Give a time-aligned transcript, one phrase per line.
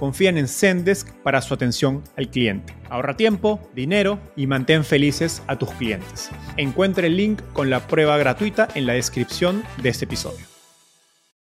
[0.00, 2.74] confían en Zendesk para su atención al cliente.
[2.88, 6.30] Ahorra tiempo, dinero y mantén felices a tus clientes.
[6.56, 10.46] Encuentre el link con la prueba gratuita en la descripción de este episodio.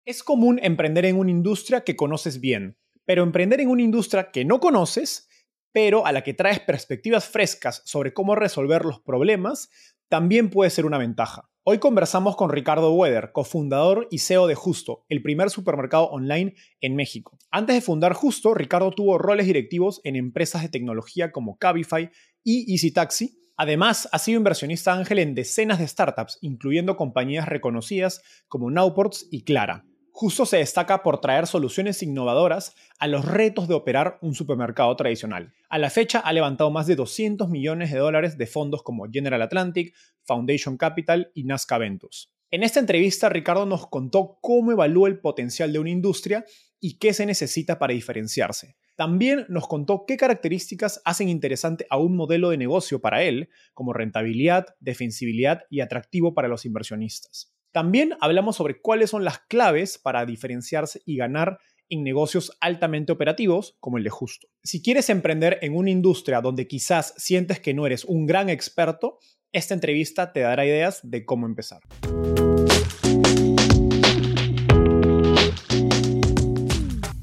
[0.05, 4.45] Es común emprender en una industria que conoces bien, pero emprender en una industria que
[4.45, 5.29] no conoces,
[5.73, 9.71] pero a la que traes perspectivas frescas sobre cómo resolver los problemas,
[10.09, 11.51] también puede ser una ventaja.
[11.69, 16.95] Hoy conversamos con Ricardo Weder, cofundador y CEO de Justo, el primer supermercado online en
[16.95, 17.41] México.
[17.51, 22.09] Antes de fundar Justo, Ricardo tuvo roles directivos en empresas de tecnología como Cabify
[22.45, 23.41] y Easy Taxi.
[23.57, 29.43] Además, ha sido inversionista ángel en decenas de startups, incluyendo compañías reconocidas como Nowports y
[29.43, 29.85] Clara.
[30.19, 35.53] Justo se destaca por traer soluciones innovadoras a los retos de operar un supermercado tradicional.
[35.69, 39.43] A la fecha ha levantado más de 200 millones de dólares de fondos como General
[39.43, 42.33] Atlantic, Foundation Capital y Nazca Ventus.
[42.51, 46.47] En esta entrevista, Ricardo nos contó cómo evalúa el potencial de una industria
[46.81, 48.79] y qué se necesita para diferenciarse.
[48.97, 53.93] También nos contó qué características hacen interesante a un modelo de negocio para él, como
[53.93, 57.53] rentabilidad, defensibilidad y atractivo para los inversionistas.
[57.77, 61.59] También hablamos sobre cuáles son las claves para diferenciarse y ganar
[61.91, 64.49] en negocios altamente operativos como el de Justo.
[64.63, 69.19] Si quieres emprender en una industria donde quizás sientes que no eres un gran experto,
[69.53, 71.83] esta entrevista te dará ideas de cómo empezar.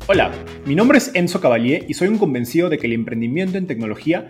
[0.06, 0.32] Hola,
[0.68, 4.30] mi nombre es Enzo Cavalier y soy un convencido de que el emprendimiento en tecnología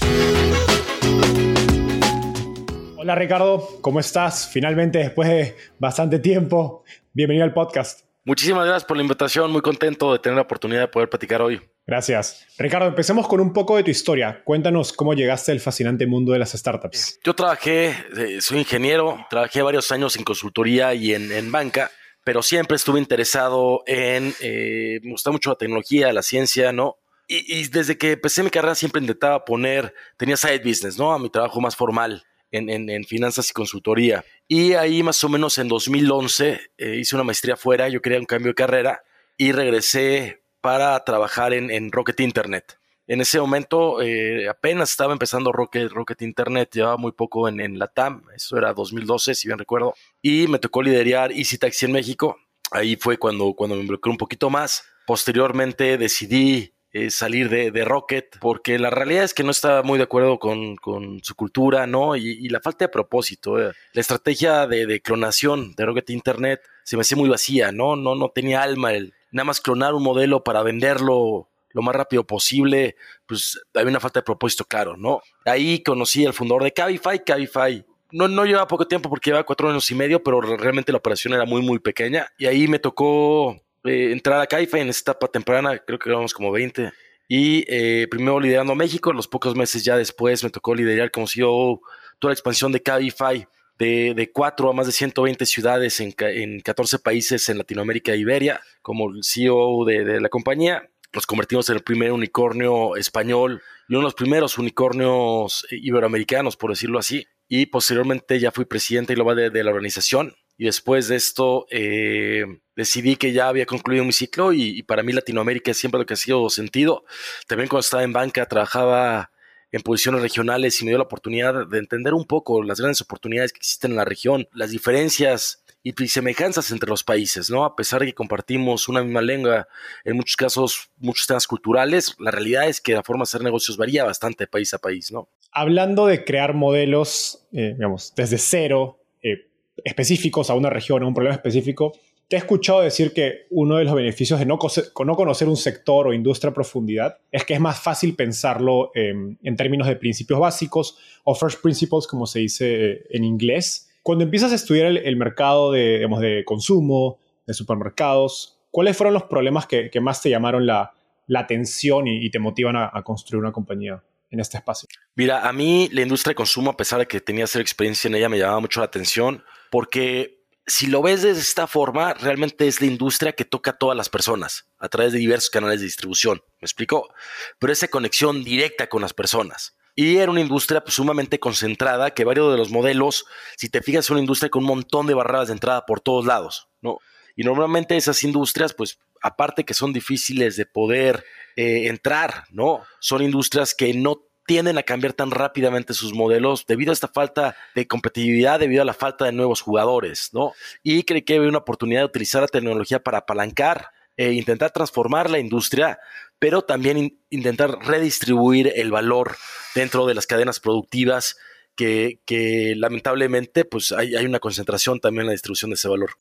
[3.03, 4.47] Hola Ricardo, ¿cómo estás?
[4.47, 8.01] Finalmente, después de bastante tiempo, bienvenido al podcast.
[8.25, 11.59] Muchísimas gracias por la invitación, muy contento de tener la oportunidad de poder platicar hoy.
[11.87, 12.45] Gracias.
[12.59, 14.43] Ricardo, empecemos con un poco de tu historia.
[14.43, 17.19] Cuéntanos cómo llegaste al fascinante mundo de las startups.
[17.23, 21.89] Yo trabajé, eh, soy ingeniero, trabajé varios años en consultoría y en, banca,
[22.23, 26.97] pero siempre estuve interesado en, eh, me gusta mucho la tecnología, la ciencia, ¿no?
[27.27, 31.11] Y, y, desde que empecé mi carrera siempre intentaba poner, tenía side business, ¿no?
[31.11, 34.23] A mi trabajo más formal en, finanzas y consultoría.
[34.47, 38.25] Y ahí más o menos en 2011 eh, hice una maestría fuera, yo quería un
[38.25, 39.03] cambio de carrera
[39.37, 42.77] y regresé para trabajar en, Rocket Internet.
[43.07, 47.79] En ese momento eh, apenas estaba empezando Rocket, Rocket Internet, llevaba muy poco en, en
[47.79, 51.93] la TAM, eso era 2012 si bien recuerdo, y me tocó liderar Easy Taxi en
[51.93, 52.37] México.
[52.71, 54.85] Ahí fue cuando, cuando me involucré un poquito más.
[55.05, 59.97] Posteriormente decidí eh, salir de, de, Rocket, porque la realidad es que no estaba muy
[59.97, 62.15] de acuerdo con, con su cultura, ¿no?
[62.15, 63.59] Y, la falta de propósito.
[63.59, 63.73] Eh.
[63.93, 67.95] La estrategia de, de, clonación de Rocket Internet se me hacía muy vacía, ¿no?
[67.95, 68.93] No, no tenía alma.
[68.93, 74.01] El, nada más clonar un modelo para venderlo lo más rápido posible, pues había una
[74.01, 75.21] falta de propósito claro, ¿no?
[75.45, 79.69] Ahí conocí al fundador de Cabify, Cabify no, no llevaba poco tiempo porque llevaba cuatro
[79.69, 82.27] años y medio, pero realmente la operación era muy, muy pequeña.
[82.37, 86.33] Y ahí me tocó eh, entrar a Caifa en esta etapa temprana, creo que éramos
[86.33, 86.91] como 20.
[87.27, 91.81] Y eh, primero liderando México, los pocos meses ya después me tocó liderar como CEO
[92.19, 93.47] toda la expansión de Cabify
[93.79, 98.17] de, de 4 a más de 120 ciudades en, en 14 países en Latinoamérica e
[98.17, 100.89] Iberia, como CEO de, de la compañía.
[101.13, 106.69] Nos convertimos en el primer unicornio español y uno de los primeros unicornios iberoamericanos, por
[106.69, 107.25] decirlo así.
[107.47, 112.45] Y posteriormente ya fui presidente global de, de la organización y después de esto eh,
[112.75, 116.13] decidí que ya había concluido mi ciclo y, para mí Latinoamérica es siempre lo que
[116.13, 117.03] ha sido sentido.
[117.47, 119.31] También cuando estaba en banca trabajaba
[119.71, 123.53] en posiciones regionales y me dio la oportunidad de entender un poco las grandes oportunidades
[123.53, 127.65] que existen en la región, las diferencias y semejanzas entre los países, ¿no?
[127.65, 129.67] A pesar de que compartimos una misma lengua,
[130.03, 133.77] en muchos casos, muchos temas culturales, la realidad es que la forma de hacer negocios
[133.77, 135.27] varía bastante de país a país, ¿no?
[135.51, 139.50] Hablando de crear modelos, eh, digamos, desde cero, eh,
[139.83, 141.93] específicos a una región, a un problema específico,
[142.31, 146.07] te he escuchado decir que uno de los beneficios de no, no conocer un sector
[146.07, 150.97] o industria a profundidad es que es más fácil pensarlo en términos de principios básicos
[151.25, 153.91] o first principles, como se dice eh, en inglés.
[154.01, 159.23] Cuando empiezas a estudiar el, mercado de, digamos, de consumo, de supermercados, ¿cuáles fueron los
[159.23, 160.93] problemas que, más te llamaron la,
[161.35, 164.01] atención y, te motivan a, a construir una compañía?
[164.29, 164.87] en este espacio?
[165.15, 168.15] Mira, a mí la industria de consumo, a pesar de que tenía cero experiencia en
[168.15, 172.81] ella, me llamaba mucho la atención porque si lo ves de esta forma, realmente es
[172.81, 176.43] la industria que toca a todas las personas a través de diversos canales de distribución.
[176.59, 177.11] ¿Me explico?
[177.57, 179.75] Pero esa conexión directa con las personas.
[179.95, 183.25] Y era una industria pues, sumamente concentrada, que varios de los modelos,
[183.57, 186.25] si te fijas, es una industria con un montón de barreras de entrada por todos
[186.25, 186.99] lados, ¿no?
[187.35, 191.23] Y normalmente esas industrias, pues, aparte que son difíciles de poder
[191.55, 192.83] eh, entrar, ¿no?
[192.99, 197.55] Son industrias que no tienden a cambiar tan rápidamente sus modelos debido a esta falta
[197.75, 200.53] de competitividad, debido a la falta de nuevos jugadores, ¿no?
[200.83, 205.29] Y creo que hay una oportunidad de utilizar la tecnología para apalancar e intentar transformar
[205.29, 205.99] la industria,
[206.37, 209.35] pero también intentar redistribuir el valor
[209.73, 211.37] dentro de las cadenas productivas
[211.75, 216.11] que, lamentablemente pues hay, una concentración también en la distribución de ese valor.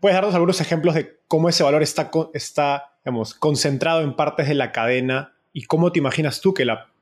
[0.00, 4.54] ¿Puedes darnos algunos ejemplos de cómo ese valor está, está digamos, concentrado en partes de
[4.54, 6.92] la cadena ¿Y cómo te imaginas tú que la,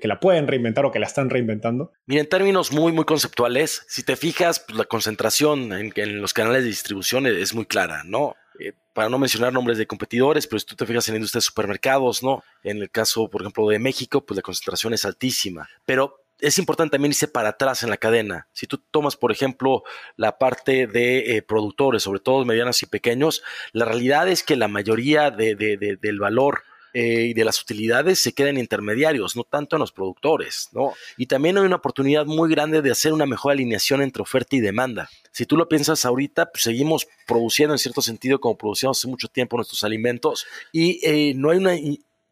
[0.00, 1.92] que la pueden reinventar o que la están reinventando?
[2.06, 6.62] Mira, en términos muy, muy conceptuales, si te fijas, pues, la concentración en, los canales
[6.62, 8.34] de distribución es muy clara, ¿no?
[8.58, 11.40] Eh, para no mencionar nombres de competidores, pero si tú te fijas en la industria
[11.40, 12.42] de supermercados, ¿no?
[12.62, 15.68] En el caso, por ejemplo, de México, pues la concentración es altísima.
[15.84, 18.48] Pero es importante también irse para atrás en la cadena.
[18.54, 19.82] Si tú tomas, por ejemplo,
[20.16, 23.42] la parte de eh, productores, sobre todo medianos y pequeños,
[23.72, 25.54] la realidad es que la mayoría de,
[26.00, 26.62] del valor
[26.98, 30.94] eh, y de las utilidades se quedan intermediarios, no tanto en los productores, ¿no?
[31.18, 34.60] Y también hay una oportunidad muy grande de hacer una mejor alineación entre oferta y
[34.60, 35.10] demanda.
[35.30, 39.28] Si tú lo piensas ahorita, pues seguimos produciendo en cierto sentido como producíamos hace mucho
[39.28, 41.74] tiempo nuestros alimentos y eh, no hay una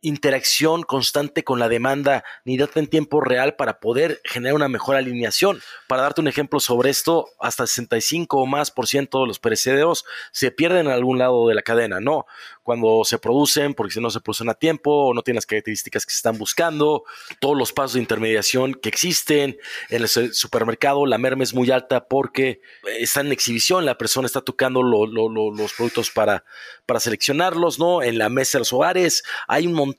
[0.05, 4.97] interacción constante con la demanda ni data en tiempo real para poder generar una mejor
[4.97, 5.63] alineación.
[5.89, 10.05] Para darte un ejemplo sobre esto, hasta 65 o más por ciento de los perecederos
[10.31, 12.27] se pierden en algún lado de la cadena, ¿no?
[12.63, 16.05] Cuando se producen, porque si no se producen a tiempo o no tienen las características
[16.05, 17.05] que se están buscando,
[17.41, 19.57] todos los pasos de intermediación que existen.
[19.89, 22.61] En el supermercado la merma es muy alta porque
[22.99, 26.45] está en exhibición, la persona está tocando los productos para,
[26.85, 28.03] para seleccionarlos, ¿no?
[28.03, 29.94] En la mesa de los hogares hay un montón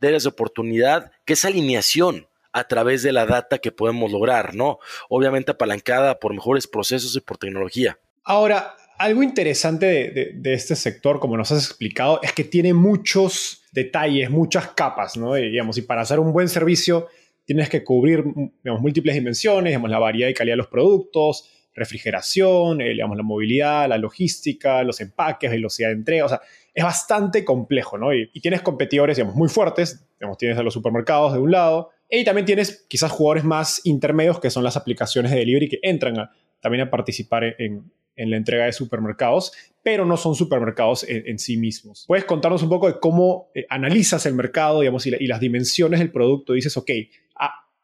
[0.00, 4.54] de áreas de oportunidad, que es alineación a través de la data que podemos lograr,
[4.54, 4.78] ¿no?
[5.08, 7.98] Obviamente apalancada por mejores procesos y por tecnología.
[8.24, 9.86] Ahora, algo interesante
[10.34, 15.36] de, este sector, como nos has explicado, es que tiene muchos detalles, muchas capas, ¿no?
[15.36, 17.08] Y, digamos, y para hacer un buen servicio
[17.44, 18.24] tienes que cubrir
[18.64, 23.22] digamos, múltiples dimensiones, digamos, la variedad y calidad de los productos, refrigeración, eh, digamos, la
[23.22, 26.40] movilidad, la logística, los empaques, velocidad de entrega, o sea,
[26.76, 28.14] es bastante complejo, ¿no?
[28.14, 32.22] Y, tienes competidores, digamos, muy fuertes, digamos, tienes a los supermercados de un lado, y
[32.22, 36.30] también tienes quizás jugadores más intermedios que son las aplicaciones de delivery que entran
[36.60, 39.52] también a participar en, la entrega de supermercados,
[39.82, 42.04] pero no son supermercados en, sí mismos.
[42.06, 46.12] ¿Puedes contarnos un poco de cómo eh, analizas el mercado, digamos, y, las dimensiones del
[46.12, 46.52] producto?
[46.52, 46.90] dices, ok,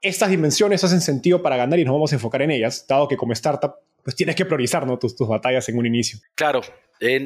[0.03, 3.17] estas dimensiones hacen sentido para ganar y nos vamos a enfocar en ellas, dado que
[3.17, 4.99] como startup pues tienes que priorizar ¿no?
[4.99, 6.19] tus, tus batallas en un inicio.
[6.35, 6.63] Claro,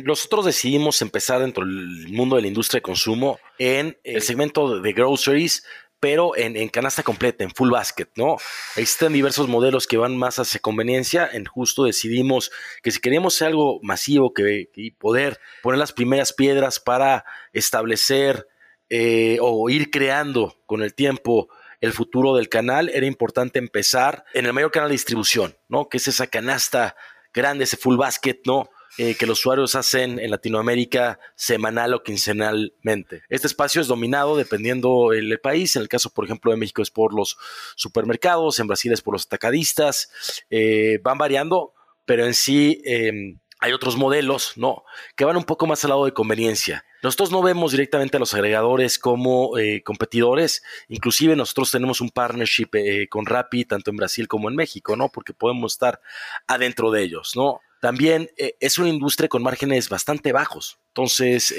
[0.05, 4.93] nosotros decidimos empezar dentro del mundo de la industria de consumo en el segmento de
[4.93, 5.65] groceries,
[6.01, 8.37] pero en, canasta completa, en full basket, ¿no?
[8.77, 11.29] Existen diversos modelos que van más hacia conveniencia.
[11.33, 12.51] En justo decidimos
[12.83, 18.47] que si queríamos hacer algo masivo que, y poder poner las primeras piedras para establecer
[18.89, 21.49] eh, o ir creando con el tiempo
[21.81, 25.89] el futuro del canal, era importante empezar en el mayor canal de distribución, ¿no?
[25.89, 26.97] Que es esa canasta
[27.33, 28.71] grande, ese full basket, ¿no?
[28.99, 33.23] Eh, que los usuarios hacen en Latinoamérica semanal o quincenalmente.
[33.29, 35.77] Este espacio es dominado dependiendo el país.
[35.77, 37.37] En el caso, por ejemplo, de México es por los
[37.75, 40.11] supermercados, en Brasil es por los atacadistas.
[40.49, 41.75] Eh, van variando,
[42.07, 44.85] pero en sí em, hay otros modelos, ¿no?
[45.17, 46.85] Que van un poco más al lado de conveniencia.
[47.03, 52.69] nosotros no vemos directamente a los agregadores como eh, competidores, inclusive nosotros tenemos un partnership
[52.75, 55.09] eh, con Rappi, tanto en Brasil como en México, ¿no?
[55.09, 56.01] Porque podemos estar
[56.47, 57.61] adentro de ellos, ¿no?
[57.81, 61.55] También eh, es una industria con márgenes bastante bajos, entonces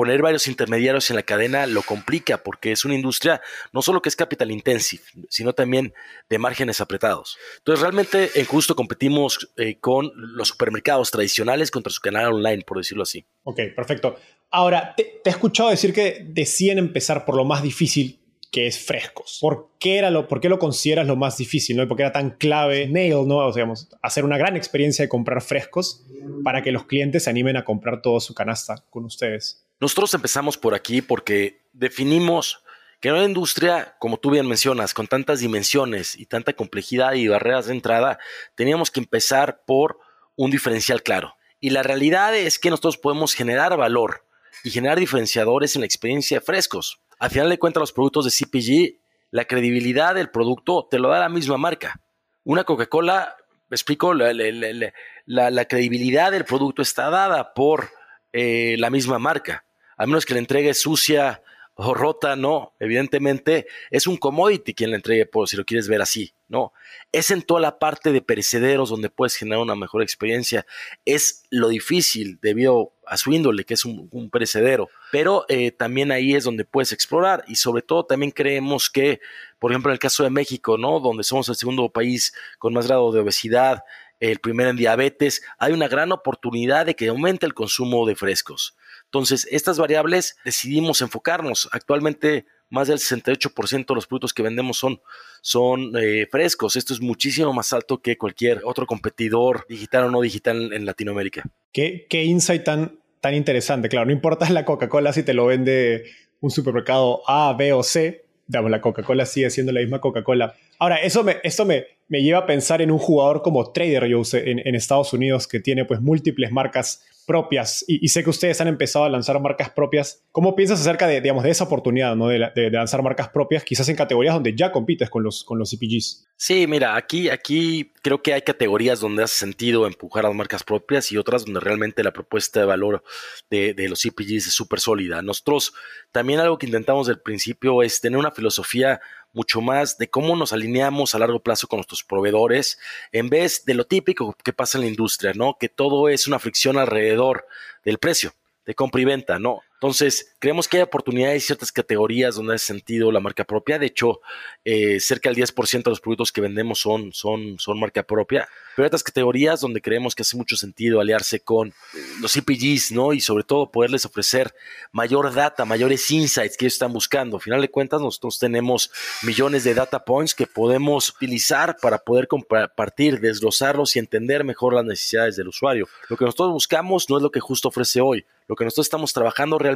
[0.00, 4.08] poner varios intermediarios en la cadena lo complica porque es una industria no solo que
[4.08, 5.92] es capital intensive, sino también
[6.30, 7.36] de márgenes apretados.
[7.58, 9.52] Entonces realmente en Justo competimos
[9.82, 13.26] con los supermercados tradicionales contra su canal online, por decirlo así.
[13.42, 14.16] Ok, perfecto.
[14.50, 19.36] Ahora, te, he escuchado decir que decían empezar por lo más difícil, que es frescos.
[19.38, 21.76] ¿Por qué, era lo, por qué lo consideras lo más difícil?
[21.76, 21.86] ¿no?
[21.86, 23.46] ¿Por qué era tan clave nail, ¿no?
[23.46, 26.06] O sea, hacer una gran experiencia de comprar frescos
[26.42, 29.66] para que los clientes se animen a comprar toda su canasta con ustedes?
[29.80, 32.62] Nosotros empezamos por aquí porque definimos
[33.00, 37.66] que una industria, como tú bien mencionas, con tantas dimensiones y tanta complejidad y barreras
[37.66, 38.18] de entrada,
[38.54, 39.98] teníamos que empezar por
[40.36, 41.34] un diferencial claro.
[41.60, 44.26] Y la realidad es que nosotros podemos generar valor
[44.64, 47.00] y generar diferenciadores en la experiencia frescos.
[47.18, 51.20] Al final de cuentas, los productos de CPG, la credibilidad del producto te lo da
[51.20, 52.00] la misma marca.
[52.44, 53.34] Una Coca-Cola,
[53.70, 57.88] me explico, la, credibilidad del producto está dada por
[58.34, 59.64] eh, la misma marca.
[60.00, 61.42] A menos que la entregue sucia
[61.74, 62.72] o rota, no.
[62.80, 66.72] Evidentemente, es un commodity quien la entregue, por, si lo quieres ver así, no.
[67.12, 70.64] Es en toda la parte de perecederos donde puedes generar una mejor experiencia.
[71.04, 74.88] Es lo difícil debido a su índole, que es un, perecedero.
[75.12, 79.20] Pero eh, también ahí es donde puedes explorar y sobre todo también creemos que,
[79.58, 80.98] por ejemplo, en el caso de México, ¿no?
[81.00, 83.82] Donde somos el segundo país con más grado de obesidad,
[84.18, 88.76] el primero en diabetes, hay una gran oportunidad de que aumente el consumo de frescos.
[89.10, 91.68] Entonces, estas variables decidimos enfocarnos.
[91.72, 95.00] Actualmente, más del 68% de los productos que vendemos son,
[95.42, 96.76] son eh, frescos.
[96.76, 101.42] Esto es muchísimo más alto que cualquier otro competidor digital o no digital en Latinoamérica.
[101.72, 103.88] ¿Qué, qué insight tan tan interesante.
[103.88, 106.04] Claro, no importa la Coca-Cola si te lo vende
[106.40, 110.54] un supermercado A, B o C, digamos, la Coca-Cola sigue siendo la misma Coca-Cola.
[110.78, 114.34] Ahora, eso me, esto me, me lleva a pensar en un jugador como Trader Joe's
[114.34, 118.66] en, en Estados Unidos que tiene pues múltiples marcas propias y, sé que ustedes han
[118.66, 120.24] empezado a lanzar marcas propias.
[120.32, 122.26] ¿Cómo piensas acerca de, digamos, de esa oportunidad ¿no?
[122.26, 125.70] de, de, lanzar marcas propias, quizás en categorías donde ya compites con los, con los
[125.70, 126.26] CPGs?
[126.36, 130.64] Sí, mira, aquí, aquí creo que hay categorías donde hace sentido empujar a las marcas
[130.64, 133.04] propias y otras donde realmente la propuesta de valor
[133.48, 135.22] de, de los CPGs es súper sólida.
[135.22, 135.72] Nosotros
[136.10, 139.00] también algo que intentamos del principio es tener una filosofía
[139.32, 142.78] mucho más de cómo nos alineamos a largo plazo con nuestros proveedores,
[143.12, 145.56] en vez de lo típico que pasa en la industria, ¿no?
[145.58, 147.46] Que todo es una fricción alrededor
[147.84, 148.32] del precio
[148.66, 149.60] de compra y venta, ¿no?
[149.80, 153.78] Entonces, creemos que hay oportunidades en ciertas categorías donde hace sentido la marca propia.
[153.78, 154.20] De hecho,
[154.62, 158.46] eh, cerca del 10% de los productos que vendemos son, son, son marca propia.
[158.76, 161.72] Pero hay otras categorías donde creemos que hace mucho sentido aliarse con
[162.20, 163.14] los CPGs, ¿no?
[163.14, 164.54] Y sobre todo poderles ofrecer
[164.92, 167.38] mayor data, mayores insights que ellos están buscando.
[167.38, 168.90] Al final de cuentas, nosotros tenemos
[169.22, 174.84] millones de data points que podemos utilizar para poder compartir, desglosarlos y entender mejor las
[174.84, 175.88] necesidades del usuario.
[176.10, 178.26] Lo que nosotros buscamos no es lo que justo ofrece hoy.
[178.46, 179.69] Lo que nosotros estamos trabajando realmente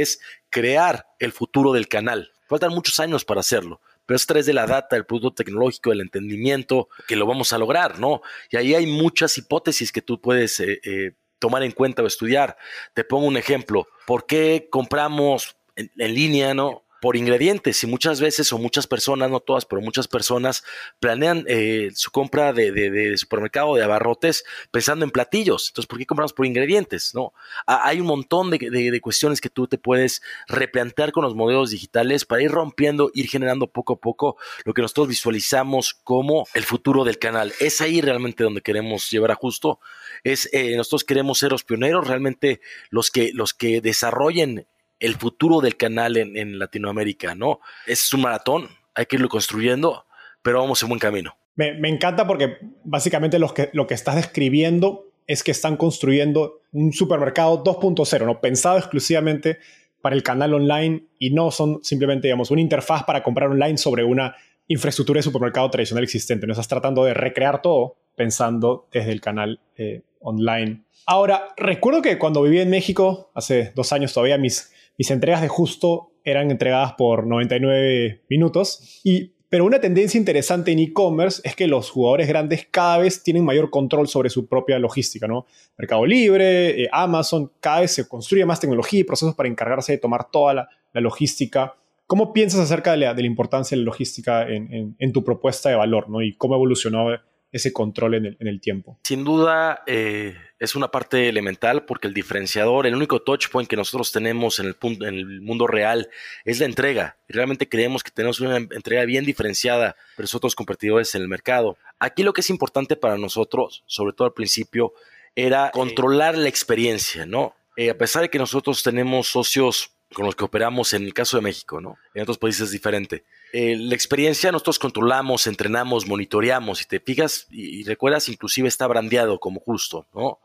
[0.00, 0.20] es
[0.50, 2.32] crear el futuro del canal.
[2.48, 6.00] Faltan muchos años para hacerlo, pero es través de la data, el producto tecnológico, el
[6.00, 8.22] entendimiento que lo vamos a lograr, ¿no?
[8.50, 12.56] Y ahí hay muchas hipótesis que tú puedes eh, eh, tomar en cuenta o estudiar.
[12.92, 13.88] Te pongo un ejemplo.
[14.06, 16.83] ¿Por qué compramos en línea, no?
[17.04, 20.64] Por ingredientes y muchas veces o muchas personas, no todas, pero muchas personas
[21.00, 25.68] planean eh, su compra de, supermercado, de abarrotes, pensando en platillos.
[25.68, 27.14] Entonces, ¿por qué compramos por ingredientes?
[27.14, 27.34] No,
[27.66, 32.40] hay un montón de, cuestiones que tú te puedes replantear con los modelos digitales para
[32.40, 37.18] ir rompiendo, ir generando poco a poco lo que nosotros visualizamos como el futuro del
[37.18, 37.52] canal.
[37.60, 39.78] Es ahí realmente donde queremos llevar a justo.
[40.22, 44.66] Es, eh, nosotros queremos ser los pioneros, realmente los que, los que desarrollen
[45.00, 47.60] el futuro del canal en, Latinoamérica, ¿no?
[47.86, 50.06] Es un maratón, hay que irlo construyendo,
[50.42, 51.36] pero vamos en buen camino.
[51.56, 56.92] Me, encanta porque básicamente lo que, lo que estás describiendo es que están construyendo un
[56.92, 58.40] supermercado 2.0, ¿no?
[58.40, 59.58] Pensado exclusivamente
[60.02, 64.04] para el canal online y no son simplemente, digamos, una interfaz para comprar online sobre
[64.04, 64.34] una
[64.68, 66.46] infraestructura de supermercado tradicional existente.
[66.46, 70.82] No estás tratando de recrear todo pensando desde el canal eh, online.
[71.06, 75.48] Ahora, recuerdo que cuando viví en México, hace dos años todavía, mis, mis entregas de
[75.48, 79.00] justo eran entregadas por 99 minutos.
[79.04, 83.44] Y, pero una tendencia interesante en e-commerce es que los jugadores grandes cada vez tienen
[83.44, 85.46] mayor control sobre su propia logística, ¿no?
[85.78, 89.98] Mercado Libre, eh, Amazon, cada vez se construye más tecnología y procesos para encargarse de
[89.98, 91.74] tomar toda la, logística.
[92.06, 96.22] ¿Cómo piensas acerca de la, importancia de la logística en, tu propuesta de valor, ¿no?
[96.22, 97.08] Y cómo evolucionó
[97.50, 98.98] ese control en el, tiempo?
[99.02, 100.34] Sin duda, eh,
[100.64, 104.66] es una parte elemental porque el diferenciador, el único touch point que nosotros tenemos en
[104.66, 106.08] el, punto, en el mundo real
[106.44, 107.16] es la entrega.
[107.28, 111.76] Y realmente creemos que tenemos una entrega bien diferenciada versus otros competidores en el mercado.
[111.98, 114.92] Aquí lo que es importante para nosotros, sobre todo al principio,
[115.36, 117.54] era controlar la experiencia, ¿no?
[117.76, 121.36] Eh, a pesar de que nosotros tenemos socios con los que operamos en el caso
[121.36, 121.98] de México, ¿no?
[122.14, 123.24] En otros países es diferente.
[123.56, 126.78] Eh, la experiencia nosotros controlamos, entrenamos, monitoreamos.
[126.78, 130.40] Si te fijas y, recuerdas, inclusive está brandeado como justo, ¿no?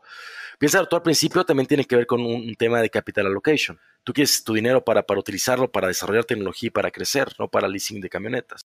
[0.60, 3.80] Piensa, tú al principio también tiene que ver con un, tema de capital allocation.
[4.04, 7.66] Tú quieres tu dinero para, para utilizarlo, para desarrollar tecnología y para crecer, no para
[7.66, 8.64] leasing de camionetas.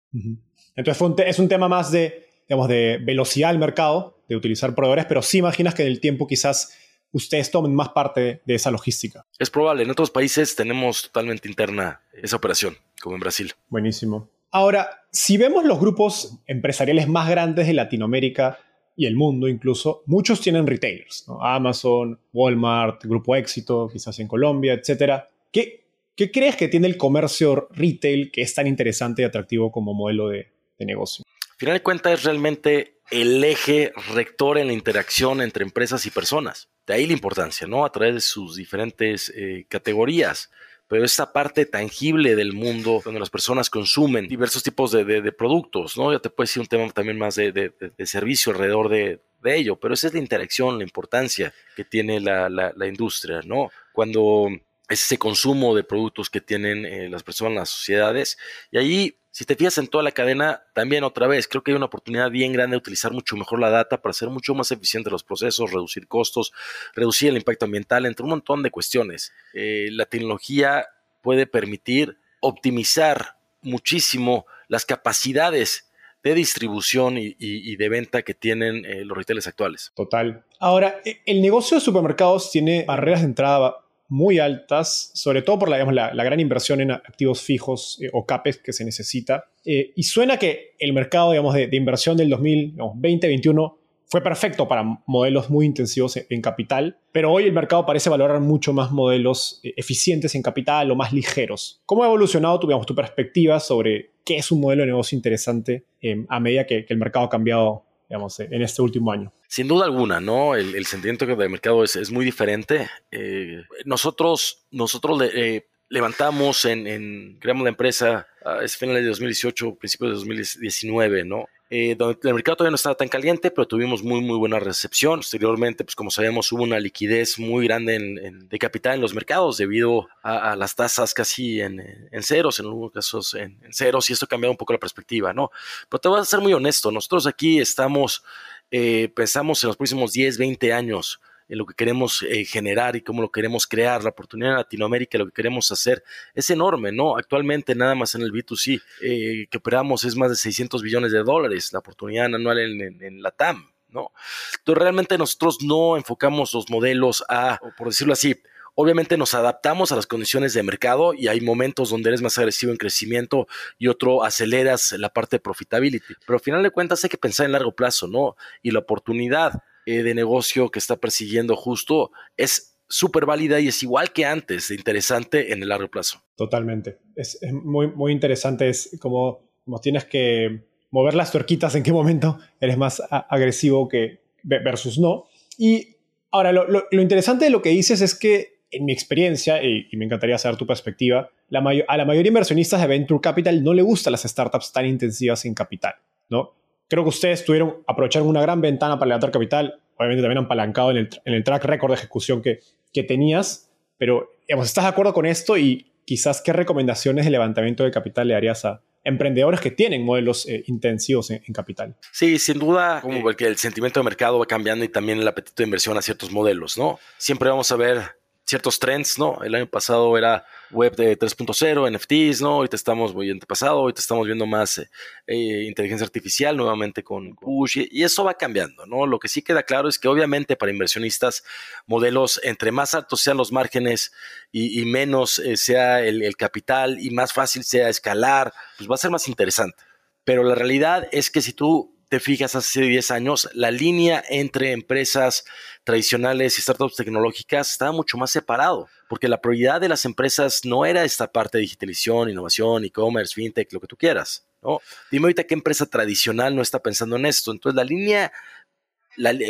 [0.76, 5.24] Entonces es un tema más de, digamos, de velocidad al mercado, de utilizar proveedores, pero
[5.24, 6.78] sí imaginas que en el tiempo quizás
[7.12, 9.26] ustedes tomen más parte de esa logística.
[9.40, 13.54] Es probable, en otros países tenemos totalmente interna esa operación, como en Brasil.
[13.70, 14.35] Buenísimo.
[14.52, 18.60] Ahora, si vemos los grupos empresariales más grandes de Latinoamérica
[18.96, 25.24] y el mundo incluso, muchos tienen retailers, Amazon, Walmart, Grupo Éxito, quizás en Colombia, etc.
[25.52, 25.86] ¿Qué,
[26.16, 30.30] ¿Qué, crees que tiene el comercio retail que es tan interesante y atractivo como modelo
[30.30, 31.26] de, negocio?
[31.52, 36.12] Al final de cuentas es realmente el eje rector en la interacción entre empresas y
[36.12, 36.70] personas.
[36.88, 37.86] De ahí la importancia, ¿no?
[37.86, 40.52] A través de sus diferentes eh, categorías.
[40.88, 46.12] Pero esta parte tangible del mundo donde las personas consumen diversos tipos de, productos, ¿no?
[46.12, 47.74] Ya te puede decir un tema también más de,
[48.06, 52.88] servicio alrededor de, ello, pero esa es la interacción, la importancia que tiene la, la
[52.88, 53.70] industria, ¿no?
[53.94, 54.50] Cuando
[54.90, 58.38] ese consumo de productos que tienen eh, las personas, las sociedades.
[58.72, 61.76] Y ahí, si te fijas en toda la cadena, también otra vez, creo que hay
[61.76, 65.12] una oportunidad bien grande de utilizar mucho mejor la data para hacer mucho más eficientes
[65.12, 66.54] los procesos, reducir costos,
[66.96, 69.34] reducir el impacto ambiental, entre un montón de cuestiones.
[69.54, 70.88] Eh, la tecnología
[71.22, 75.92] puede permitir optimizar muchísimo las capacidades
[76.24, 79.92] de distribución y, de venta que tienen eh, los retailers actuales.
[79.96, 80.46] Total.
[80.62, 85.70] Ahora, e, el negocio de supermercados tiene barreras de entrada muy altas, sobre todo por
[85.70, 89.46] la, la, gran inversión en activos fijos eh, o CAPEX que se necesita.
[89.64, 93.76] Eh, y suena que el mercado digamos, de, inversión del 2020-2021
[94.08, 98.72] fue perfecto para modelos muy intensivos en, capital, pero hoy el mercado parece valorar mucho
[98.72, 101.82] más modelos eh, eficientes en capital o más ligeros.
[101.86, 105.86] ¿Cómo ha evolucionado tu, digamos, tu perspectiva sobre qué es un modelo de negocio interesante
[106.30, 109.34] a medida que, que el mercado ha cambiado digamos, en este último año.
[109.56, 110.54] Sin duda alguna, ¿no?
[110.54, 112.90] El, sentimiento del mercado es, muy diferente.
[113.10, 120.16] Eh, nosotros, nosotros eh, levantamos en, creamos la empresa a finales de 2018, principios de
[120.16, 121.46] 2019, ¿no?
[121.72, 125.20] Eh, donde el mercado todavía no estaba tan caliente, pero tuvimos muy, muy buena recepción.
[125.20, 127.98] Posteriormente, pues como sabemos, hubo una liquidez muy grande
[128.34, 131.82] de capital en los mercados debido a, las tasas casi en,
[132.22, 135.50] ceros, en algunos casos en, ceros, y esto cambió un poco la perspectiva, ¿no?
[135.90, 138.24] Pero te voy a ser muy honesto, nosotros aquí estamos,
[138.72, 143.02] eh, pensamos en los próximos 10, 20 años en lo que queremos eh, generar y
[143.02, 147.18] cómo lo queremos crear, la oportunidad en Latinoamérica, lo que queremos hacer, es enorme, ¿no?
[147.18, 151.24] Actualmente nada más en el B2C eh, que operamos es más de 600 billones de
[151.24, 154.12] dólares, la oportunidad anual en, la TAM, ¿no?
[154.58, 158.36] Entonces realmente nosotros no enfocamos los modelos a, por decirlo así,
[158.76, 162.72] Obviamente nos adaptamos a las condiciones de mercado y hay momentos donde eres más agresivo
[162.72, 166.14] en crecimiento y otro aceleras la parte de profitability.
[166.26, 168.36] Pero al final de cuentas hay que pensar en largo plazo, ¿no?
[168.62, 173.82] Y la oportunidad eh, de negocio que está persiguiendo justo es súper válida y es
[173.84, 176.22] igual que antes, interesante en el largo plazo.
[176.36, 176.98] Totalmente.
[177.16, 179.50] Es, muy, muy interesante, es como,
[179.82, 185.26] tienes que mover las tuerquitas en qué momento eres más agresivo que versus no.
[185.58, 185.98] Y
[186.32, 190.38] ahora, lo, interesante de lo que dices es que en mi experiencia, y, me encantaría
[190.38, 194.12] saber tu perspectiva, la a la mayoría de inversionistas de Venture Capital no le gustan
[194.12, 195.96] las startups tan intensivas en capital,
[196.30, 196.54] ¿no?
[196.88, 200.92] creo que ustedes tuvieron, aprovecharon una gran ventana para levantar capital, obviamente también han apalancado
[200.92, 202.60] en el, en el track record de ejecución que,
[202.94, 205.58] que tenías, pero digamos, ¿estás de acuerdo con esto?
[205.58, 210.48] Y quizás qué recomendaciones de levantamiento de capital le darías a emprendedores que tienen modelos
[210.48, 211.96] eh, intensivos en, capital.
[212.12, 215.28] Sí, sin duda, como el que el sentimiento de mercado va cambiando y también el
[215.28, 217.00] apetito de inversión a ciertos modelos, ¿no?
[217.18, 218.02] Siempre vamos a ver
[218.46, 219.42] ciertos trends, ¿no?
[219.44, 222.52] El año pasado era web de 3.0, NFTs, ¿no?
[222.52, 224.90] Ahorita estamos, voy antepasado, ahorita estamos viendo más eh,
[225.26, 229.08] eh, inteligencia artificial nuevamente con Push y, eso va cambiando, ¿no?
[229.08, 231.44] Lo que sí queda claro es que obviamente para inversionistas,
[231.88, 234.14] modelos entre más altos sean los márgenes
[234.52, 239.00] y, menos eh, sea el, el capital y más fácil sea escalar, pues va a
[239.00, 239.78] ser más interesante.
[240.24, 244.72] Pero la realidad es que si tú te fijas hace 10 años, la línea entre
[244.72, 245.46] empresas
[245.84, 250.86] tradicionales y startups tecnológicas estaba mucho más separado, porque la prioridad de las empresas no
[250.86, 254.46] era esta parte de digitalización, innovación, e-commerce, fintech, lo que tú quieras.
[254.62, 254.80] ¿no?
[255.12, 257.52] Dime ahorita qué empresa tradicional no está pensando en esto.
[257.52, 258.32] Entonces la línea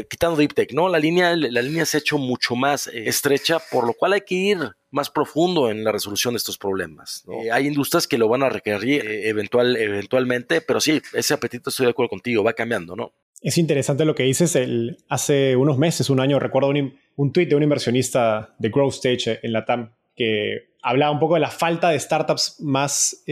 [0.10, 0.90] quitando Deep Tech, ¿no?
[0.90, 4.22] La línea, la línea se ha hecho mucho más eh, estrecha, por lo cual hay
[4.22, 4.60] que ir
[4.96, 7.26] más profundo en la resolución de estos problemas.
[7.28, 11.70] Eh, hay industrias que lo van a requerir eh, eventual, eventualmente, pero sí, ese apetito
[11.70, 13.12] estoy de acuerdo contigo, va cambiando, ¿no?
[13.42, 14.56] Es interesante lo que dices.
[14.56, 18.94] El, hace unos meses, un año, recuerdo un, un tuit de un inversionista de Growth
[18.94, 23.24] Stage en la TAM que hablaba un poco de la falta de startups más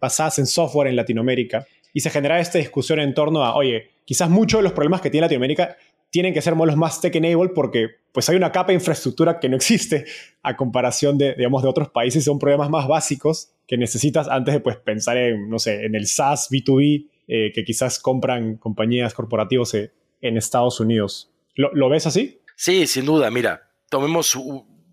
[0.00, 1.66] basadas en software en Latinoamérica.
[1.92, 5.10] Y se generaba esta discusión en torno a, oye, quizás muchos de los problemas que
[5.10, 5.76] tiene Latinoamérica
[6.10, 9.56] tienen que ser modelos más tech-enabled porque pues hay una capa de infraestructura que no
[9.56, 10.04] existe
[10.42, 12.24] a comparación de, digamos, de otros países.
[12.24, 16.06] Son problemas más básicos que necesitas antes de pues, pensar en, no sé, en el
[16.06, 21.30] SaaS B2B eh, que quizás compran compañías corporativas eh, en Estados Unidos.
[21.54, 22.40] ¿Lo, ¿Lo, ves así?
[22.56, 23.30] Sí, sin duda.
[23.30, 24.36] Mira, tomemos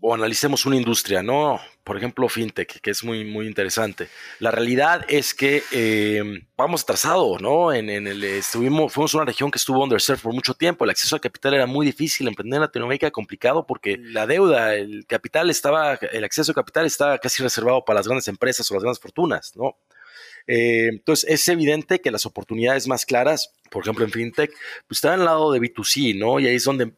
[0.01, 1.59] o analicemos una industria, ¿no?
[1.83, 4.09] Por ejemplo, fintech, que es muy, muy interesante.
[4.39, 6.21] La realidad es que eh,
[6.55, 7.73] vamos atrasados, ¿no?
[7.73, 10.83] En, el, estuvimos, fuimos una región que estuvo underserved por mucho tiempo.
[10.83, 12.27] El acceso al capital era muy difícil.
[12.27, 17.17] Emprender en Latinoamérica complicado porque la deuda, el capital estaba, el acceso al capital estaba
[17.17, 19.77] casi reservado para las grandes empresas o las grandes fortunas, ¿no?
[20.47, 24.51] Eh, entonces, es evidente que las oportunidades más claras, por ejemplo en FinTech,
[24.87, 26.39] pues están al lado de B2C, ¿no?
[26.39, 26.91] Y ahí es donde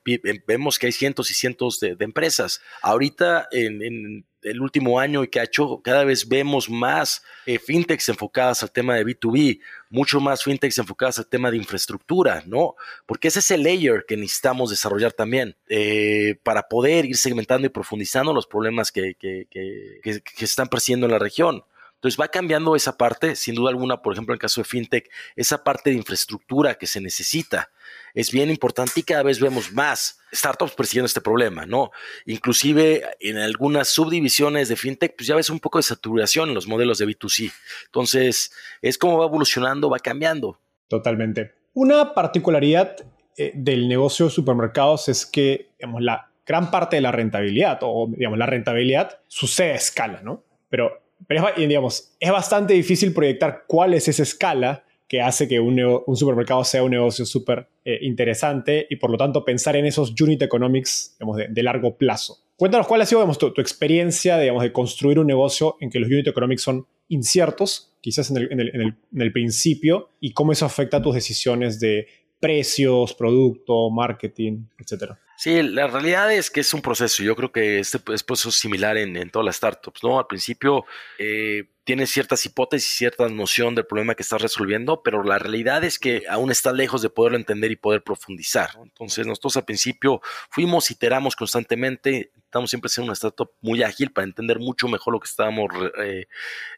[0.48, 2.62] vemos que hay cientos y cientos de, empresas.
[2.82, 8.08] Ahorita, en, el último año y que ha hecho, cada vez vemos más eh, fintechs
[8.08, 9.60] enfocadas al tema de B2B,
[9.90, 12.76] mucho más fintechs enfocadas al tema de infraestructura, ¿no?
[13.06, 17.70] Porque ese es el layer que necesitamos desarrollar también eh, para poder ir segmentando y
[17.70, 21.64] profundizando los problemas que, que, que, que se están persiguiendo en la región.
[22.00, 25.10] Entonces va cambiando esa parte, sin duda alguna, por ejemplo, en el caso de FinTech,
[25.36, 27.70] esa parte de infraestructura que se necesita
[28.14, 31.92] es bien importante y cada vez vemos más startups persiguiendo este problema, ¿no?
[32.26, 36.68] Inclusive en algunas subdivisiones de FinTech, pues ya ves un poco de saturación en los
[36.68, 37.52] modelos de B2C.
[37.88, 40.58] Entonces, es como va evolucionando, va cambiando.
[40.88, 41.54] Totalmente.
[41.74, 42.96] Una particularidad
[43.36, 48.08] eh, del negocio de supermercados es que, digamos, la gran parte de la rentabilidad, o
[48.10, 50.46] digamos, la rentabilidad sucede a escala, ¿no?
[50.70, 55.60] Pero pero es, digamos, es bastante difícil proyectar cuál es esa escala que hace que
[55.60, 55.80] un,
[56.16, 60.42] supermercado sea un negocio súper eh, interesante y por lo tanto pensar en esos unit
[60.44, 62.38] economics digamos, de, largo plazo.
[62.56, 66.10] Cuéntanos cuál ha sido digamos, tu, experiencia digamos, de construir un negocio en que los
[66.10, 71.02] unit economics son inciertos, quizás en el, en el principio, y cómo eso afecta a
[71.02, 72.06] tus decisiones de
[72.40, 75.20] precios, producto, marketing, etcétera.
[75.42, 77.24] Sí, la realidad es que es un proceso.
[77.24, 80.20] Yo creo que este es proceso similar en, en todas las startups, ¿no?
[80.20, 80.84] Al principio
[81.18, 85.98] eh, tienes ciertas hipótesis, cierta noción del problema que estás resolviendo, pero la realidad es
[85.98, 88.72] que aún está lejos de poderlo entender y poder profundizar.
[88.84, 94.26] Entonces, nosotros al principio fuimos, iteramos constantemente, estamos siempre siendo una startup muy ágil para
[94.28, 95.70] entender mucho mejor lo que estábamos
[96.04, 96.28] eh,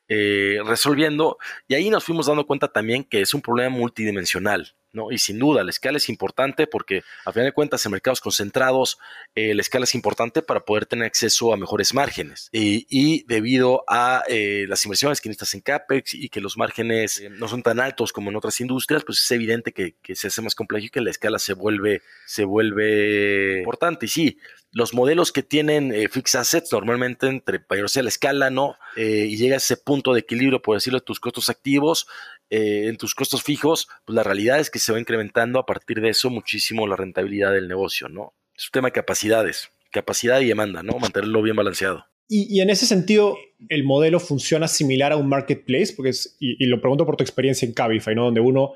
[0.08, 4.76] eh, resolviendo, y ahí nos fuimos dando cuenta también que es un problema multidimensional.
[4.94, 5.12] ¿No?
[5.12, 8.98] Y sin duda, la escala es importante porque, a final de cuentas, en mercados concentrados,
[9.36, 12.50] eh, la escala es importante para poder tener acceso a mejores márgenes.
[12.52, 17.30] Y, debido a eh, las inversiones que necesitas en CAPEX y que los márgenes eh,
[17.30, 20.56] no son tan altos como en otras industrias, pues es evidente que, se hace más
[20.56, 24.06] complejo y que la escala se vuelve, se vuelve importante.
[24.06, 24.38] Y sí,
[24.72, 28.76] los modelos que tienen fixed assets normalmente entre mayor sea la escala, ¿no?
[28.96, 32.08] Y llega a ese punto de equilibrio, por decirlo, de tus costos activos,
[32.52, 36.02] eh, en tus costos fijos, pues la realidad es que se va incrementando a partir
[36.02, 38.34] de eso muchísimo la rentabilidad del negocio, ¿no?
[38.56, 41.00] Es un tema de capacidades, capacidad y demanda, ¿no?
[41.00, 42.06] Mantenerlo bien balanceado.
[42.34, 43.38] Y, en ese sentido,
[43.68, 47.74] el modelo funciona similar a un marketplace, porque y, lo pregunto por tu experiencia en
[47.74, 48.26] Cabify, ¿no?
[48.26, 48.74] Donde uno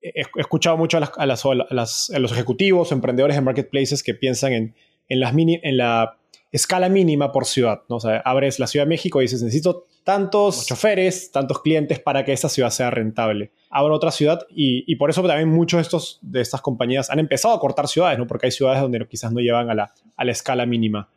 [0.00, 4.74] he escuchado mucho a, a, los ejecutivos emprendedores de marketplaces que piensan en
[5.08, 6.18] en, las en la
[6.56, 7.82] escala mínima por ciudad.
[7.88, 7.96] ¿no?
[7.96, 12.24] O sea, abres la Ciudad de México y dices, necesito tantos choferes, tantos clientes para
[12.24, 13.52] que esa ciudad sea rentable.
[13.70, 17.54] Abro otra ciudad y, por eso también muchos de, estos, de estas compañías han empezado
[17.54, 18.26] a cortar ciudades, ¿no?
[18.26, 21.08] porque hay ciudades donde quizás no llevan a la, a la escala mínima.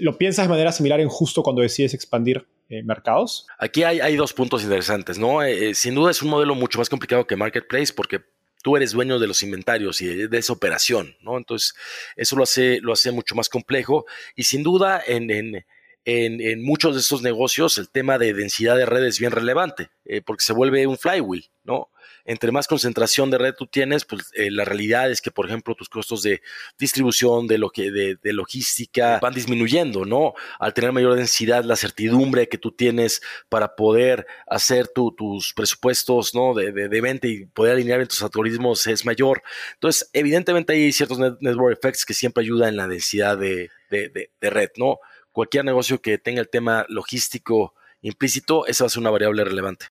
[0.00, 3.46] ¿Lo piensas de manera similar en justo cuando decides expandir eh, mercados?
[3.58, 5.42] Aquí hay, hay, dos puntos interesantes, ¿no?
[5.42, 8.20] Eh, eh, sin duda es un modelo mucho más complicado que Marketplace porque
[8.64, 11.36] tú eres dueño de los inventarios y de, esa operación, ¿no?
[11.36, 11.74] Entonces,
[12.16, 15.64] eso lo hace, lo hace mucho más complejo y sin duda en, en,
[16.06, 20.22] en, muchos de estos negocios el tema de densidad de redes es bien relevante, eh,
[20.22, 21.90] porque se vuelve un flywheel, ¿no?
[22.24, 25.74] Entre más concentración de red tú tienes, pues eh, la realidad es que, por ejemplo,
[25.74, 26.40] tus costos de
[26.78, 30.34] distribución, de, lo que, de, logística van disminuyendo, ¿no?
[30.58, 36.54] Al tener mayor densidad, la certidumbre que tú tienes para poder hacer tus presupuestos, ¿no?
[36.54, 39.42] De, de, venta y poder alinear en tus algoritmos es mayor.
[39.74, 43.70] Entonces, evidentemente hay ciertos network effects que siempre ayudan en la densidad de,
[44.40, 44.98] red, ¿no?
[45.30, 49.86] Cualquier negocio que tenga el tema logístico implícito, esa va a ser una variable relevante.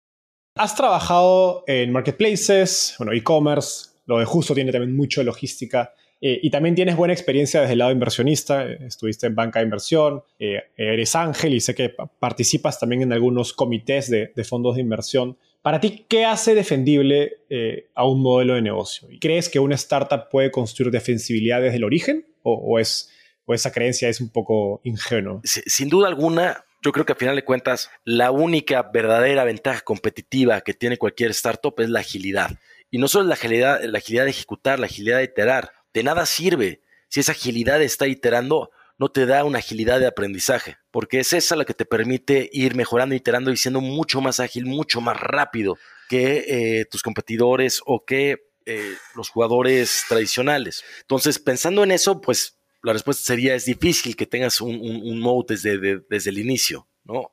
[0.56, 5.94] Has trabajado en marketplaces, bueno, e-commerce, lo de justo tiene también mucho logística.
[6.22, 10.24] Eh, y también tienes buena experiencia desde el lado inversionista, estuviste en banca de inversión,
[10.40, 15.38] eh, eres ángel y sé que participas también en algunos comités de, fondos de inversión.
[15.64, 19.10] Para ti, ¿qué hace defendible eh, a un modelo de negocio?
[19.20, 23.10] ¿Crees que una startup puede construir defensibilidad desde el origen o, es,
[23.46, 25.42] o esa creencia es un poco ingenua?
[25.44, 30.62] Sin duda alguna, yo creo que al final de cuentas, la única verdadera ventaja competitiva
[30.62, 32.60] que tiene cualquier startup es la agilidad.
[32.92, 36.26] Y no solo la agilidad, la agilidad de ejecutar, la agilidad de iterar, de nada
[36.26, 36.82] sirve
[37.14, 41.56] si esa agilidad está iterando, no te da una agilidad de aprendizaje, porque es esa
[41.56, 45.78] la que te permite ir mejorando, iterando y siendo mucho más ágil, mucho más rápido
[46.10, 50.84] que eh, tus competidores o que eh, los jugadores tradicionales.
[51.02, 55.56] Entonces, pensando en eso, pues la respuesta sería, es difícil que tengas un, un, mode
[55.56, 57.32] desde, desde el inicio, ¿no?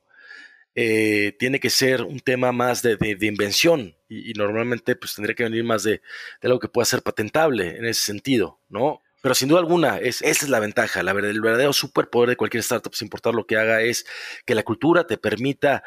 [0.77, 5.65] Eh, tiene que ser un tema más de, invención y, normalmente pues tendría que venir
[5.65, 6.01] más de, de,
[6.43, 9.03] algo que pueda ser patentable en ese sentido, ¿no?
[9.23, 12.61] Pero sin duda alguna, es, esa es la ventaja, la, el verdadero superpoder de cualquier
[12.61, 14.07] startup, sin importar lo que haga, es
[14.47, 15.83] que la cultura te permita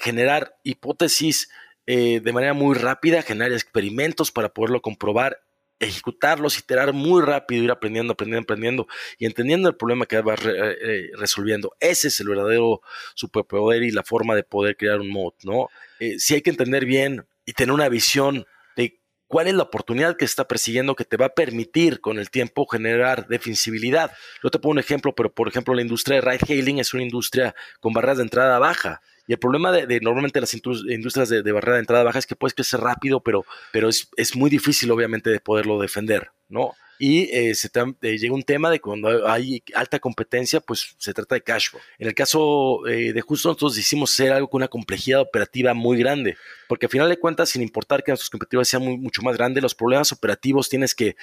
[0.00, 1.50] generar hipótesis
[1.86, 5.40] eh, de manera muy rápida, generar experimentos para poderlo comprobar
[5.80, 8.86] ejecutarlos, iterar muy rápido, ir aprendiendo, aprendiendo, aprendiendo
[9.18, 11.74] y entendiendo el problema que vas eh, eh, resolviendo.
[11.80, 12.80] Ese es el verdadero
[13.14, 15.68] superpoder y la forma de poder crear un mod, ¿no?
[16.00, 20.16] Eh, si hay que entender bien y tener una visión de cuál es la oportunidad
[20.16, 24.12] que está persiguiendo que te va a permitir con el tiempo generar defensibilidad.
[24.42, 27.04] Yo te pongo un ejemplo, pero por ejemplo la industria de ride hailing es una
[27.04, 29.00] industria con barreras de entrada baja.
[29.28, 32.54] Y el problema de, normalmente las industrias de, barrera de entrada baja es que puedes
[32.54, 36.72] crecer rápido, pero, pero es, es muy difícil obviamente de poderlo defender, ¿no?
[36.98, 37.68] Y eh, se
[38.02, 41.82] eh, llega un tema de cuando hay alta competencia, pues se trata de cash flow.
[41.98, 45.98] En el caso eh, de Justo, nosotros hicimos ser algo con una complejidad operativa muy
[45.98, 46.36] grande,
[46.68, 49.74] porque al final de cuentas, sin importar que nuestros competidores sean mucho más grandes, los
[49.74, 51.16] problemas operativos tienes que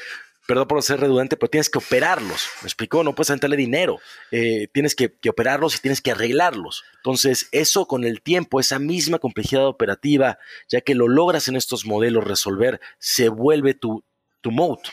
[0.46, 2.48] perdón por ser redundante, pero tienes que operarlos.
[2.62, 3.04] ¿Me explicó?
[3.04, 4.00] No puedes aventarle dinero.
[4.32, 6.84] Eh, tienes que, operarlos y tienes que arreglarlos.
[6.98, 10.38] Entonces, eso con el tiempo, esa misma complejidad operativa,
[10.70, 14.04] ya que lo logras en estos modelos resolver, se vuelve tu,
[14.46, 14.52] tu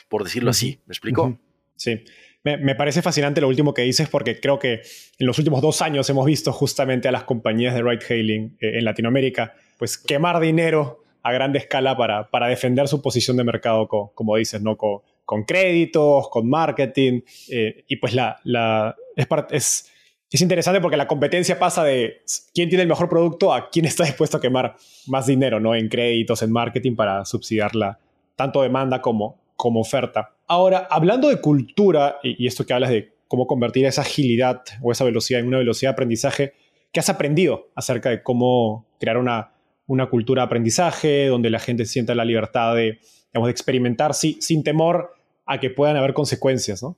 [0.08, 0.80] por decirlo así.
[0.86, 1.38] ¿Me explicó?
[1.76, 2.02] Sí.
[2.44, 4.80] Me, parece fascinante lo último que dices porque creo que
[5.18, 8.78] en los últimos dos años hemos visto justamente a las compañías de ride hailing eh,
[8.78, 13.86] en Latinoamérica pues quemar dinero a gran escala para, para defender su posición de mercado,
[13.86, 14.76] como dices, ¿no?
[14.76, 19.92] con créditos, con marketing, eh, y pues la, la es, es,
[20.30, 24.04] es, interesante porque la competencia pasa de quién tiene el mejor producto a quién está
[24.04, 24.74] dispuesto a quemar
[25.06, 25.76] más dinero ¿no?
[25.76, 28.00] en créditos, en marketing para subsidiar la,
[28.36, 30.34] tanto demanda como, como oferta.
[30.46, 35.04] Ahora, hablando de cultura, y, esto que hablas de cómo convertir esa agilidad o esa
[35.04, 36.54] velocidad en una velocidad de aprendizaje,
[36.92, 39.52] ¿qué has aprendido acerca de cómo crear una,
[39.86, 43.00] una cultura de aprendizaje donde la gente sienta la libertad de,
[43.32, 45.14] digamos, experimentar sin temor
[45.46, 46.96] a que puedan haber consecuencias, ¿no?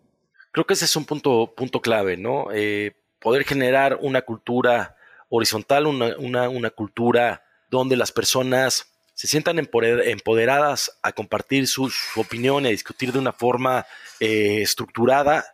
[0.53, 2.47] Creo que ese es un punto, punto clave, ¿no?
[2.53, 4.97] Eh, poder generar una cultura
[5.29, 12.71] horizontal, una, cultura donde las personas se sientan empoderadas a compartir su, opinión y a
[12.71, 13.87] discutir de una forma
[14.21, 15.45] eh, estructurada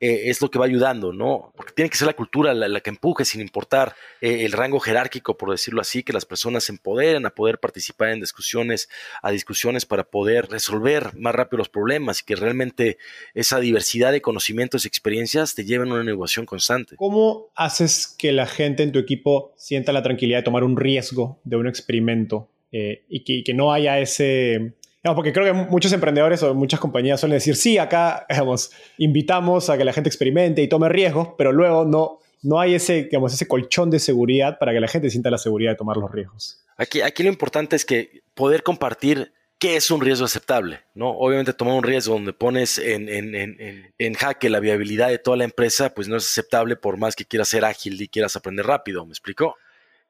[0.00, 1.52] eh, es lo que va ayudando, ¿no?
[1.56, 5.36] Porque tiene que ser la cultura la, que empuje, sin importar eh, el rango jerárquico,
[5.36, 8.88] por decirlo así, que las personas se empoderen a poder participar en discusiones,
[9.22, 12.96] a discusiones para poder resolver más rápido los problemas y que realmente
[13.34, 16.94] esa diversidad de conocimientos y experiencias te lleven a una innovación constante.
[16.94, 21.40] ¿Cómo haces que la gente en tu equipo sienta la tranquilidad de tomar un riesgo
[21.42, 24.74] de un experimento eh, y que no haya ese
[25.14, 28.26] porque creo que muchos emprendedores o muchas compañías suelen decir, sí, acá
[28.98, 33.08] invitamos a que la gente experimente y tome riesgos, pero luego no, no hay ese,
[33.10, 36.64] ese colchón de seguridad para que la gente sienta la seguridad de tomar los riesgos.
[36.76, 41.10] Aquí, aquí lo importante es que poder compartir qué es un riesgo aceptable, ¿no?
[41.10, 45.36] Obviamente tomar un riesgo donde pones en, en, en, en, jaque la viabilidad de toda
[45.36, 48.66] la empresa, pues no es aceptable por más que quieras ser ágil y quieras aprender
[48.66, 49.56] rápido, ¿me explico?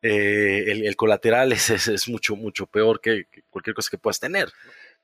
[0.03, 4.49] Eh, el, colateral es, es, mucho, mucho peor que, que, cualquier cosa que puedas tener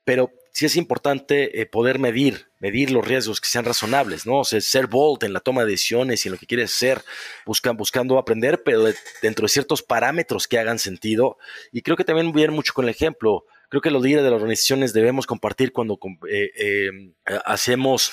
[0.04, 4.40] pero sí es importante eh, poder medir, medir los riesgos que sean razonables, ¿no?
[4.40, 7.02] O sea, ser bold en la toma de decisiones y en lo que quieres ser,
[7.44, 8.84] buscando aprender, pero
[9.22, 11.38] dentro de ciertos parámetros que hagan sentido.
[11.72, 13.46] Y creo que también viene mucho con el ejemplo.
[13.70, 15.98] Creo que los líderes de las organizaciones debemos compartir cuando
[16.30, 18.12] eh, em, hacemos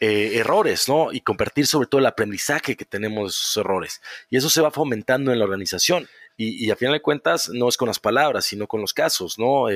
[0.00, 1.12] eh, errores, ¿no?
[1.12, 4.00] Y compartir sobre todo el aprendizaje que tenemos de esos errores.
[4.30, 6.08] Y eso se va fomentando en la organización.
[6.36, 9.38] Y, y a final de cuentas, no es con las palabras, sino con los casos,
[9.38, 9.68] ¿no?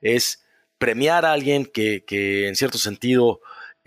[0.00, 0.42] es
[0.78, 2.04] premiar a alguien que,
[2.48, 3.40] en cierto sentido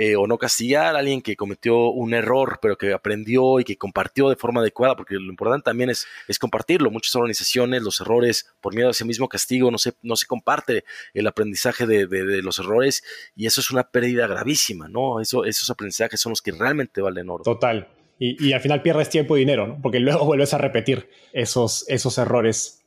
[0.03, 3.77] eh, o no castigar a alguien que cometió un error, pero que aprendió y que
[3.77, 6.89] compartió de forma adecuada, porque lo importante también es, es compartirlo.
[6.89, 10.85] Muchas organizaciones, los errores, por miedo a ese mismo castigo, no se, no se comparte
[11.13, 13.03] el aprendizaje de, de, los errores
[13.35, 15.21] y eso es una pérdida gravísima, ¿no?
[15.21, 17.43] Eso, esos aprendizajes son los que realmente valen oro.
[17.43, 17.87] Total.
[18.17, 19.77] Y, y al final pierdes tiempo y dinero.
[19.83, 22.83] Porque luego vuelves a repetir esos, esos errores.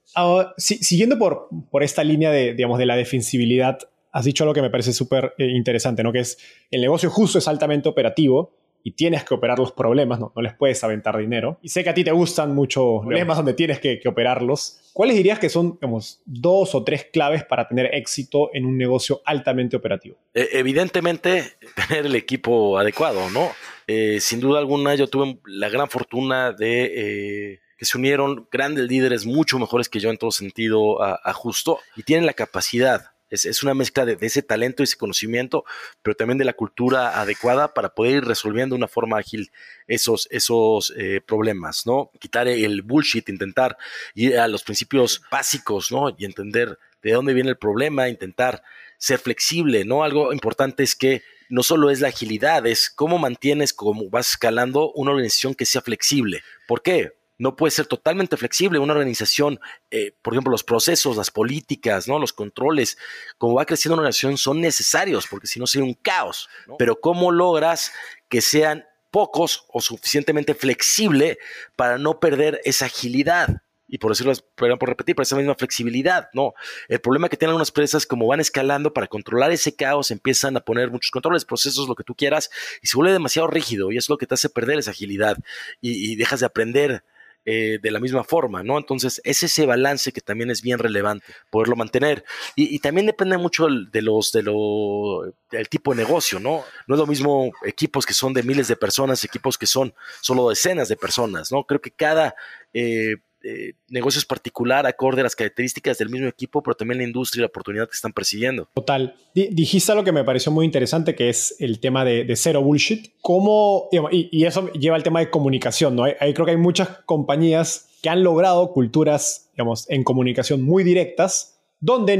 [0.56, 3.78] Siguiendo por, por esta línea de, digamos, de la defensibilidad,
[4.14, 6.12] has dicho algo que me parece súper eh, interesante, ¿no?
[6.12, 6.38] Que es
[6.70, 8.52] el negocio justo es altamente operativo
[8.84, 11.58] y tienes que operar los problemas, no, no les puedes aventar dinero.
[11.62, 14.78] Y sé que a ti te gustan mucho problemas donde tienes que, operarlos.
[14.92, 19.20] ¿Cuáles dirías que son, digamos, dos o tres claves para tener éxito en un negocio
[19.24, 20.16] altamente operativo?
[20.32, 21.54] E, evidentemente,
[21.88, 23.50] tener el equipo adecuado, ¿no?
[23.88, 26.84] Eh, sin duda alguna, yo tuve la gran fortuna de...
[26.94, 31.80] Eh, que se unieron grandes líderes mucho mejores que yo en todo sentido a Justo
[31.96, 35.64] y tienen la capacidad es, una mezcla de, ese talento y ese conocimiento,
[36.02, 39.50] pero también de la cultura adecuada para poder ir resolviendo de una forma ágil
[39.86, 42.10] esos, esos eh, problemas, ¿no?
[42.18, 43.76] Quitar el bullshit, intentar
[44.14, 46.14] ir a los principios básicos, ¿no?
[46.16, 48.62] Y entender de dónde viene el problema, intentar
[48.98, 50.04] ser flexible, ¿no?
[50.04, 54.92] Algo importante es que no solo es la agilidad, es cómo mantienes, cómo vas escalando
[54.92, 56.42] una organización que sea flexible.
[56.66, 57.12] ¿Por qué?
[57.44, 58.78] No puede ser totalmente flexible.
[58.78, 62.18] Una organización, eh, por ejemplo, los procesos, las políticas, ¿no?
[62.18, 62.96] los controles,
[63.36, 66.48] como va creciendo una organización, son necesarios, porque si no sería un caos.
[66.78, 67.92] Pero ¿cómo logras
[68.30, 71.38] que sean pocos o suficientemente flexible
[71.76, 73.60] para no perder esa agilidad?
[73.86, 76.54] y por decirlo, por repetir, por esa misma flexibilidad, ¿no?
[76.88, 80.60] El problema que tienen algunas empresas, como van escalando para controlar ese caos, empiezan a
[80.60, 84.08] poner muchos controles, procesos, lo que tú quieras, y se vuelve demasiado rígido, y es
[84.08, 85.36] lo que te hace perder esa agilidad,
[85.82, 87.04] y dejas de aprender
[87.46, 88.78] eh, de la misma forma, ¿no?
[88.78, 92.24] Entonces, es ese balance que también es bien relevante, poderlo mantener.
[92.56, 96.64] Y, también depende mucho de los, de lo, del tipo de negocio, ¿no?
[96.86, 100.48] No es lo mismo equipos que son de miles de personas, equipos que son solo
[100.48, 101.64] decenas de personas, ¿no?
[101.64, 102.34] Creo que cada
[102.72, 107.40] eh, eh, negocios particular acorde a las características del mismo equipo, pero también la industria
[107.40, 108.70] y la oportunidad que están persiguiendo.
[108.72, 109.14] Total.
[109.34, 113.12] dijiste algo que me pareció muy interesante, que es el tema de, cero bullshit.
[113.20, 116.04] ¿Cómo, y, eso lleva al tema de comunicación, ¿no?
[116.04, 121.60] Ahí creo que hay muchas compañías que han logrado culturas, digamos, en comunicación muy directas,
[121.80, 122.16] donde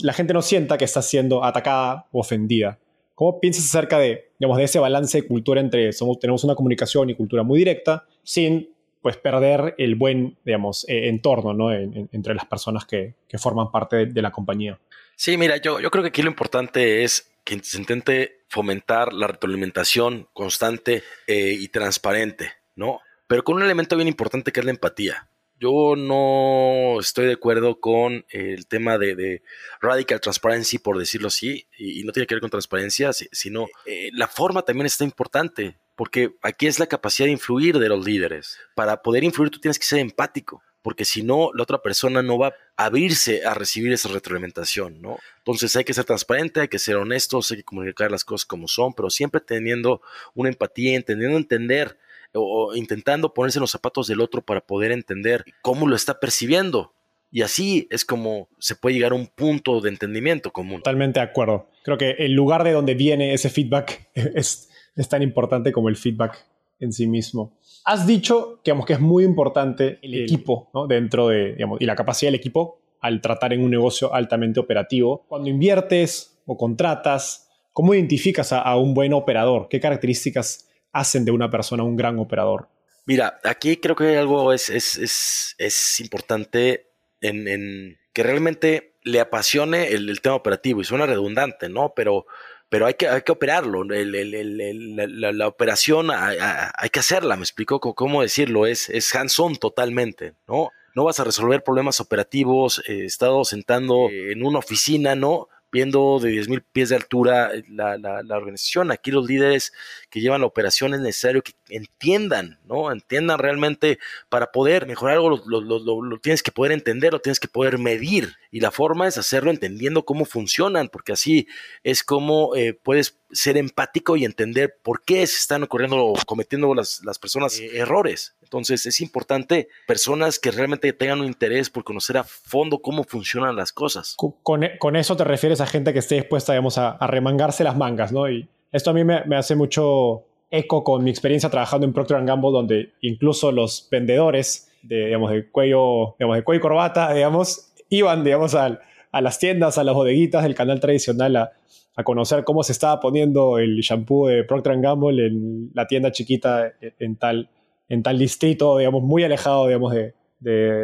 [0.00, 2.78] la gente no sienta que está siendo atacada o ofendida.
[3.14, 7.14] ¿Cómo piensas acerca de, digamos, de ese balance de cultura entre tenemos una comunicación y
[7.14, 8.70] cultura muy directa, sin
[9.02, 11.72] pues perder el buen, digamos, eh, entorno, ¿no?
[11.72, 14.78] entre las personas que, forman parte de, la compañía.
[15.16, 19.26] Sí, mira, yo, yo creo que aquí lo importante es que se intente fomentar la
[19.26, 23.00] retroalimentación constante eh, y transparente, ¿no?
[23.26, 25.28] Pero con un elemento bien importante que es la empatía.
[25.62, 29.42] Yo no estoy de acuerdo con el tema de,
[29.80, 34.26] radical transparency, por decirlo así, y, no tiene que ver con transparencia, sino eh, la
[34.26, 38.58] forma también está importante porque aquí es la capacidad de influir de los líderes.
[38.74, 42.38] Para poder influir tú tienes que ser empático, porque si no, la otra persona no
[42.38, 45.20] va a abrirse a recibir esa retroalimentación, ¿no?
[45.38, 48.66] Entonces hay que ser transparente, hay que ser honestos, hay que comunicar las cosas como
[48.66, 50.02] son, pero siempre teniendo
[50.34, 52.00] una empatía, entendiendo entender
[52.34, 56.92] o, intentando ponerse en los zapatos del otro para poder entender cómo lo está percibiendo.
[57.30, 60.78] Y así es como se puede llegar a un punto de entendimiento común.
[60.78, 61.68] Totalmente de acuerdo.
[61.82, 65.96] Creo que el lugar de donde viene ese feedback es es tan importante como el
[65.96, 66.44] feedback
[66.80, 67.58] en sí mismo.
[67.84, 70.86] Has dicho digamos, que es muy importante el equipo ¿no?
[70.86, 75.24] dentro de, digamos, y la capacidad del equipo al tratar en un negocio altamente operativo.
[75.28, 79.68] Cuando inviertes o contratas, ¿cómo identificas a, un buen operador?
[79.68, 82.68] ¿Qué características hacen de una persona un gran operador?
[83.04, 90.20] Mira, aquí creo que algo es, es, importante en, que realmente le apasione el, el,
[90.20, 91.92] tema operativo y suena redundante, ¿no?
[91.96, 92.26] Pero
[92.72, 93.84] pero hay que, hay que operarlo.
[93.84, 100.70] la, operación hay, que hacerla, me explico cómo decirlo, es, es hands-on totalmente, ¿no?
[100.94, 105.48] No vas a resolver problemas operativos, eh, estado sentando en una oficina, ¿no?
[105.72, 108.92] Viendo de 10.000 pies de altura eh, la, la, organización.
[108.92, 109.72] Aquí los líderes
[110.10, 112.92] que llevan la operación es necesario que entiendan, ¿no?
[112.92, 117.40] Entiendan realmente para poder mejorar algo, lo, lo, lo, tienes que poder entender, lo tienes
[117.40, 118.34] que poder medir.
[118.50, 121.48] Y la forma es hacerlo entendiendo cómo funcionan, porque así
[121.82, 126.74] es como eh, puedes ser empático y entender por qué se están ocurriendo o cometiendo
[126.74, 128.34] las, las personas eh, errores.
[128.52, 133.56] Entonces es importante personas que realmente tengan un interés por conocer a fondo cómo funcionan
[133.56, 134.14] las cosas.
[134.42, 137.64] Con, e, con eso te refieres a gente que esté dispuesta, digamos, a, a remangarse
[137.64, 138.28] las mangas, ¿no?
[138.28, 142.22] Y esto a mí me, me hace mucho eco con mi experiencia trabajando en Procter
[142.26, 147.72] Gamble, donde incluso los vendedores de, digamos, de cuello, digamos, de cuello y corbata, digamos,
[147.88, 148.78] iban, digamos, a,
[149.12, 151.52] a las tiendas, a las bodeguitas del canal tradicional a,
[151.96, 156.74] a conocer cómo se estaba poniendo el shampoo de Procter Gamble en la tienda chiquita
[156.98, 157.48] en tal,
[157.88, 160.14] en tal distrito, digamos, muy alejado, digamos, de,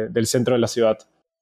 [0.09, 0.97] del centro de la ciudad.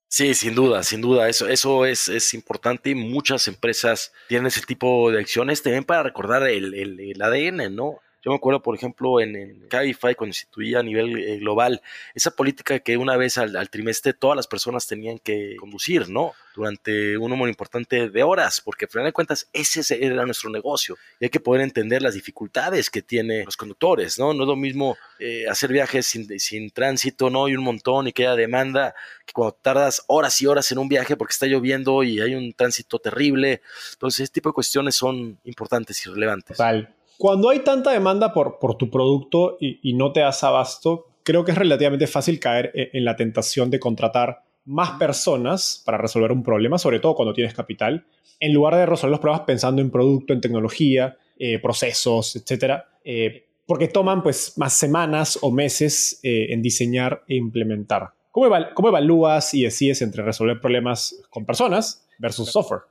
[0.10, 4.62] Sí, sin duda, sin duda, eso, eso es, es, importante y muchas empresas tienen ese
[4.62, 8.00] tipo de acciones también para recordar el, el, el ADN, ¿no?
[8.28, 11.82] Yo me acuerdo, por ejemplo, en, en Cabify, cuando instituía a nivel eh, global,
[12.14, 16.34] esa política que una vez al, trimestre todas las personas tenían que conducir, ¿no?
[16.54, 20.98] Durante un número importante de horas, porque al final de cuentas ese era nuestro negocio.
[21.22, 24.34] Y hay que poder entender las dificultades que tienen los conductores, ¿no?
[24.34, 27.48] No es lo mismo eh, hacer viajes sin, sin tránsito, ¿no?
[27.48, 28.94] Y un montón y que haya demanda,
[29.26, 32.52] que cuando tardas horas y horas en un viaje porque está lloviendo y hay un
[32.52, 33.62] tránsito terrible.
[33.94, 36.58] Entonces, este tipo de cuestiones son importantes y relevantes.
[36.58, 36.97] Vale.
[37.18, 41.52] Cuando hay tanta demanda por, por tu producto y, no te das abasto, creo que
[41.52, 46.44] es relativamente fácil caer e, en, la tentación de contratar más personas para resolver un
[46.44, 48.06] problema, sobre todo cuando tienes capital,
[48.40, 52.84] en lugar de resolver los problemas pensando en producto, en tecnología, eh, procesos, etc.
[53.04, 58.12] Eh, porque toman pues, más semanas o meses eh, en diseñar e implementar.
[58.30, 62.82] ¿Cómo, ¿Cómo evalúas y decides entre resolver problemas con personas versus software?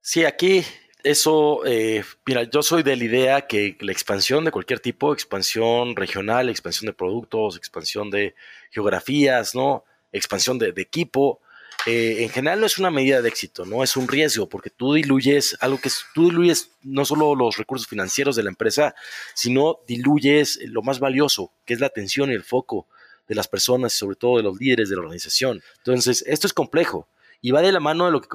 [0.00, 0.62] Sí, aquí
[1.04, 5.94] eso, eh, mira, yo soy de la idea que la expansión de cualquier tipo, expansión
[5.94, 8.34] regional, expansión de productos, expansión de
[8.70, 9.84] geografías, ¿no?
[10.12, 11.40] Expansión de, equipo,
[11.86, 14.94] eh, en general no es una medida de éxito, no es un riesgo, porque tú
[14.94, 18.94] diluyes algo que es, tú diluyes no solo los recursos financieros de la empresa,
[19.34, 22.86] sino diluyes lo más valioso, que es la atención y el foco
[23.28, 25.62] de las personas, sobre todo de los líderes de la organización.
[25.78, 27.08] Entonces, esto es complejo
[27.44, 28.28] y va de la mano de lo que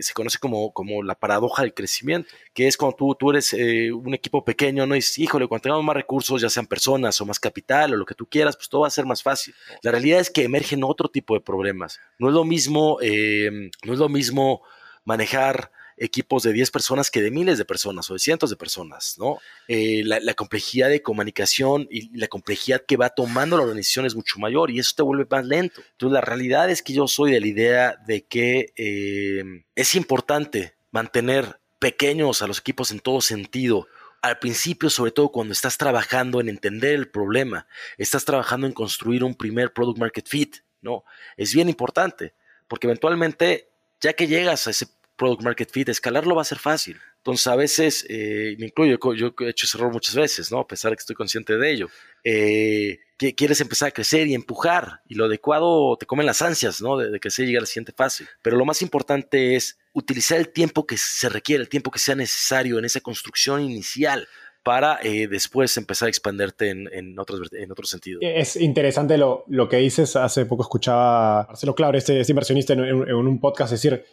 [0.00, 3.92] se conoce como, como la paradoja del crecimiento, que es cuando tú, tú eres eh,
[3.92, 4.94] un equipo pequeño, ¿no?
[4.94, 8.06] Y dices, híjole, cuando tengamos más recursos, ya sean personas o más capital o lo
[8.06, 9.54] que tú quieras, pues todo va a ser más fácil.
[9.82, 12.00] La realidad es que emergen otro tipo de problemas.
[12.18, 14.62] No es lo mismo, eh, no es lo mismo
[15.04, 19.16] manejar equipos de 10 personas que de miles de personas o de cientos de personas,
[19.18, 19.38] ¿no?
[19.66, 24.38] Eh, la, complejidad de comunicación y la complejidad que va tomando la organización es mucho
[24.38, 25.82] mayor y eso te vuelve más lento.
[25.92, 30.74] Entonces, la realidad es que yo soy de la idea de que eh, es importante
[30.90, 33.86] mantener pequeños a los equipos en todo sentido.
[34.20, 37.66] Al principio, sobre todo cuando estás trabajando en entender el problema,
[37.98, 41.04] estás trabajando en construir un primer product market fit, ¿no?
[41.36, 42.34] Es bien importante,
[42.66, 43.70] porque eventualmente,
[44.00, 44.86] ya que llegas a ese
[45.18, 46.98] product market fit, escalarlo va a ser fácil.
[47.18, 50.60] Entonces, a veces, eh, me incluyo, yo he hecho ese error muchas veces, ¿no?
[50.60, 51.88] A pesar de que estoy consciente de ello.
[52.24, 56.80] Eh, que quieres empezar a crecer y empujar, y lo adecuado te comen las ansias,
[56.80, 56.96] ¿no?
[56.96, 58.26] De, que se llegue a la siguiente fase.
[58.40, 62.14] Pero lo más importante es utilizar el tiempo que se requiere, el tiempo que sea
[62.14, 64.28] necesario en esa construcción inicial
[64.68, 68.20] para eh, después empezar a expanderte en, en, otros, en otros sentidos.
[68.22, 70.14] Es interesante lo, lo, que dices.
[70.14, 74.04] Hace poco escuchaba a Marcelo Claure, este, este inversionista, en, en, un podcast, decir,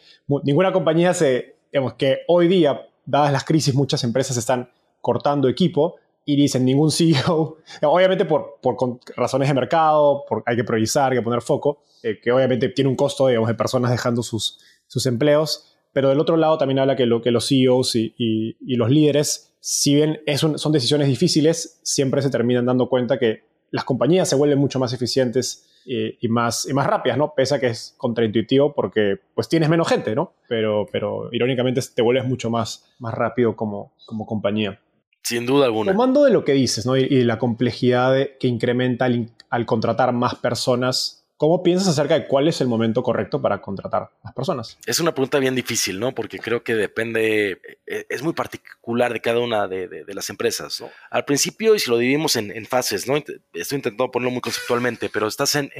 [0.44, 4.70] ninguna compañía se, digamos, que hoy día, dadas las crisis, muchas empresas están
[5.02, 8.78] cortando equipo y dicen ningún CEO, obviamente por, por
[9.14, 12.88] razones de mercado, porque hay que priorizar, hay que poner foco, eh, que obviamente tiene
[12.88, 16.94] un costo, digamos, de personas dejando sus, sus empleos, pero del otro lado también habla
[16.94, 21.08] que, lo, que los CEOs y, y, y los líderes, si bien es son decisiones
[21.08, 26.28] difíciles, siempre se terminan dando cuenta que las compañías se vuelven mucho más eficientes y,
[26.28, 27.32] más, y más rápidas, ¿no?
[27.34, 30.34] Pese a que es contraintuitivo porque pues tienes menos gente, ¿no?
[30.50, 34.78] Pero, pero irónicamente te vuelves mucho más, más rápido como, como compañía.
[35.22, 35.92] Sin duda alguna.
[35.92, 36.94] Tomando de lo que dices, ¿no?
[36.94, 42.48] Y, la complejidad que incrementa al, al contratar más personas ¿Cómo piensas acerca de cuál
[42.48, 44.78] es el momento correcto para contratar a las personas?
[44.86, 46.14] Es una pregunta bien difícil, ¿no?
[46.14, 50.88] Porque creo que depende, eh, es muy particular de cada una de, las empresas, ¿no?
[51.10, 53.16] Al principio, y si lo dividimos en, fases, ¿no?
[53.16, 55.70] Estoy intentando ponerlo muy conceptualmente, pero estás en,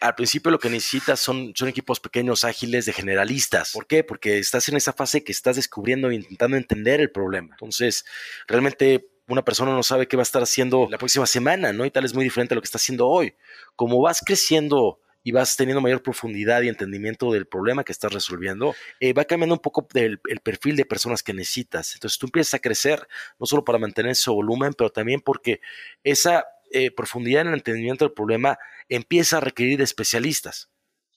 [0.00, 3.72] al principio lo que necesitas son, son equipos pequeños, ágiles, de generalistas.
[3.72, 4.04] ¿Por qué?
[4.04, 7.54] Porque estás en esa fase que estás descubriendo e intentando entender el problema.
[7.54, 8.04] Entonces,
[8.46, 11.84] realmente una persona no sabe qué va a estar haciendo la próxima semana, ¿no?
[11.84, 13.34] Y tal es muy diferente a lo que está haciendo hoy.
[13.76, 18.74] Como vas creciendo y vas teniendo mayor profundidad y entendimiento del problema que estás resolviendo,
[18.98, 21.94] eh, va cambiando un poco el perfil de personas que necesitas.
[21.94, 23.06] Entonces tú empiezas a crecer,
[23.38, 25.60] no solo para mantener ese volumen, pero también porque
[26.02, 28.58] esa eh, profundidad en el entendimiento del problema
[28.88, 30.70] empieza a requerir de especialistas.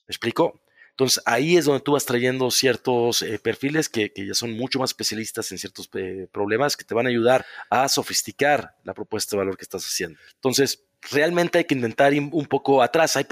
[0.06, 0.60] ¿Me explico?
[0.96, 4.90] Entonces ahí es donde tú vas trayendo ciertos eh, perfiles que, ya son mucho más
[4.90, 9.40] especialistas en ciertos eh, problemas que te van a ayudar a sofisticar la propuesta de
[9.40, 10.18] valor que estás haciendo.
[10.36, 13.16] Entonces, realmente hay que intentar ir un poco atrás.
[13.16, 13.26] Hay,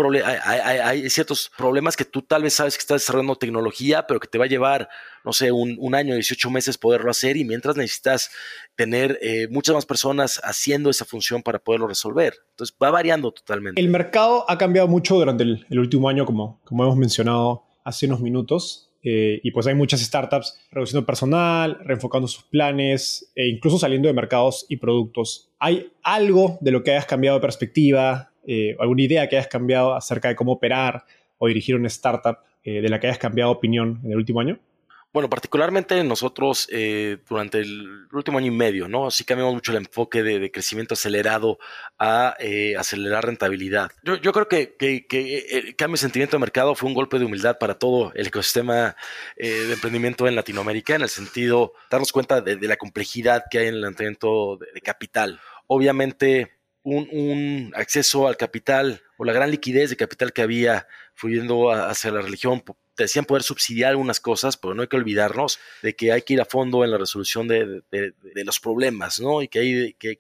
[0.45, 4.39] hay, ciertos problemas que tú tal vez sabes que estás desarrollando tecnología, pero que te
[4.39, 4.89] va a llevar,
[5.25, 8.31] no sé, un, año, 18 meses poderlo hacer y mientras necesitas
[8.77, 12.35] tener eh, muchas más personas haciendo esa función para poderlo resolver.
[12.51, 13.81] Entonces va variando totalmente.
[13.81, 18.21] El mercado ha cambiado mucho durante el, último año, como, como hemos mencionado hace unos
[18.21, 18.91] minutos.
[19.05, 24.15] Eh, y pues hay muchas startups reduciendo personal, reenfocando sus planes e incluso saliendo de
[24.15, 25.51] mercados y productos.
[25.59, 29.95] ¿Hay algo de lo que hayas cambiado de perspectiva, eh, alguna idea que hayas cambiado
[29.95, 31.05] acerca de cómo operar
[31.37, 34.59] o dirigir una startup eh, de la que hayas cambiado opinión en el último año?
[35.15, 39.13] Bueno, particularmente nosotros eh, durante el último año y medio, ¿no?
[39.13, 41.61] Sí cambiamos mucho el enfoque de, crecimiento acelerado
[42.01, 43.93] a eh, acelerar rentabilidad.
[44.03, 47.79] Yo, creo que, el cambio de sentimiento de mercado fue un golpe de humildad para
[47.79, 48.97] todo el ecosistema
[49.37, 53.69] eh, de emprendimiento en Latinoamérica, en el sentido darnos cuenta de, la complejidad que hay
[53.69, 55.39] en el entrenamiento de, capital.
[55.69, 62.11] Obviamente, un, acceso al capital o la gran liquidez de capital que había fluyendo hacia
[62.11, 62.65] la religión
[63.03, 66.41] decían poder subsidiar algunas cosas, pero no hay que olvidarnos de que hay que ir
[66.41, 67.83] a fondo en la resolución de,
[68.45, 69.43] los problemas, ¿no?
[69.43, 70.19] Y que hay que,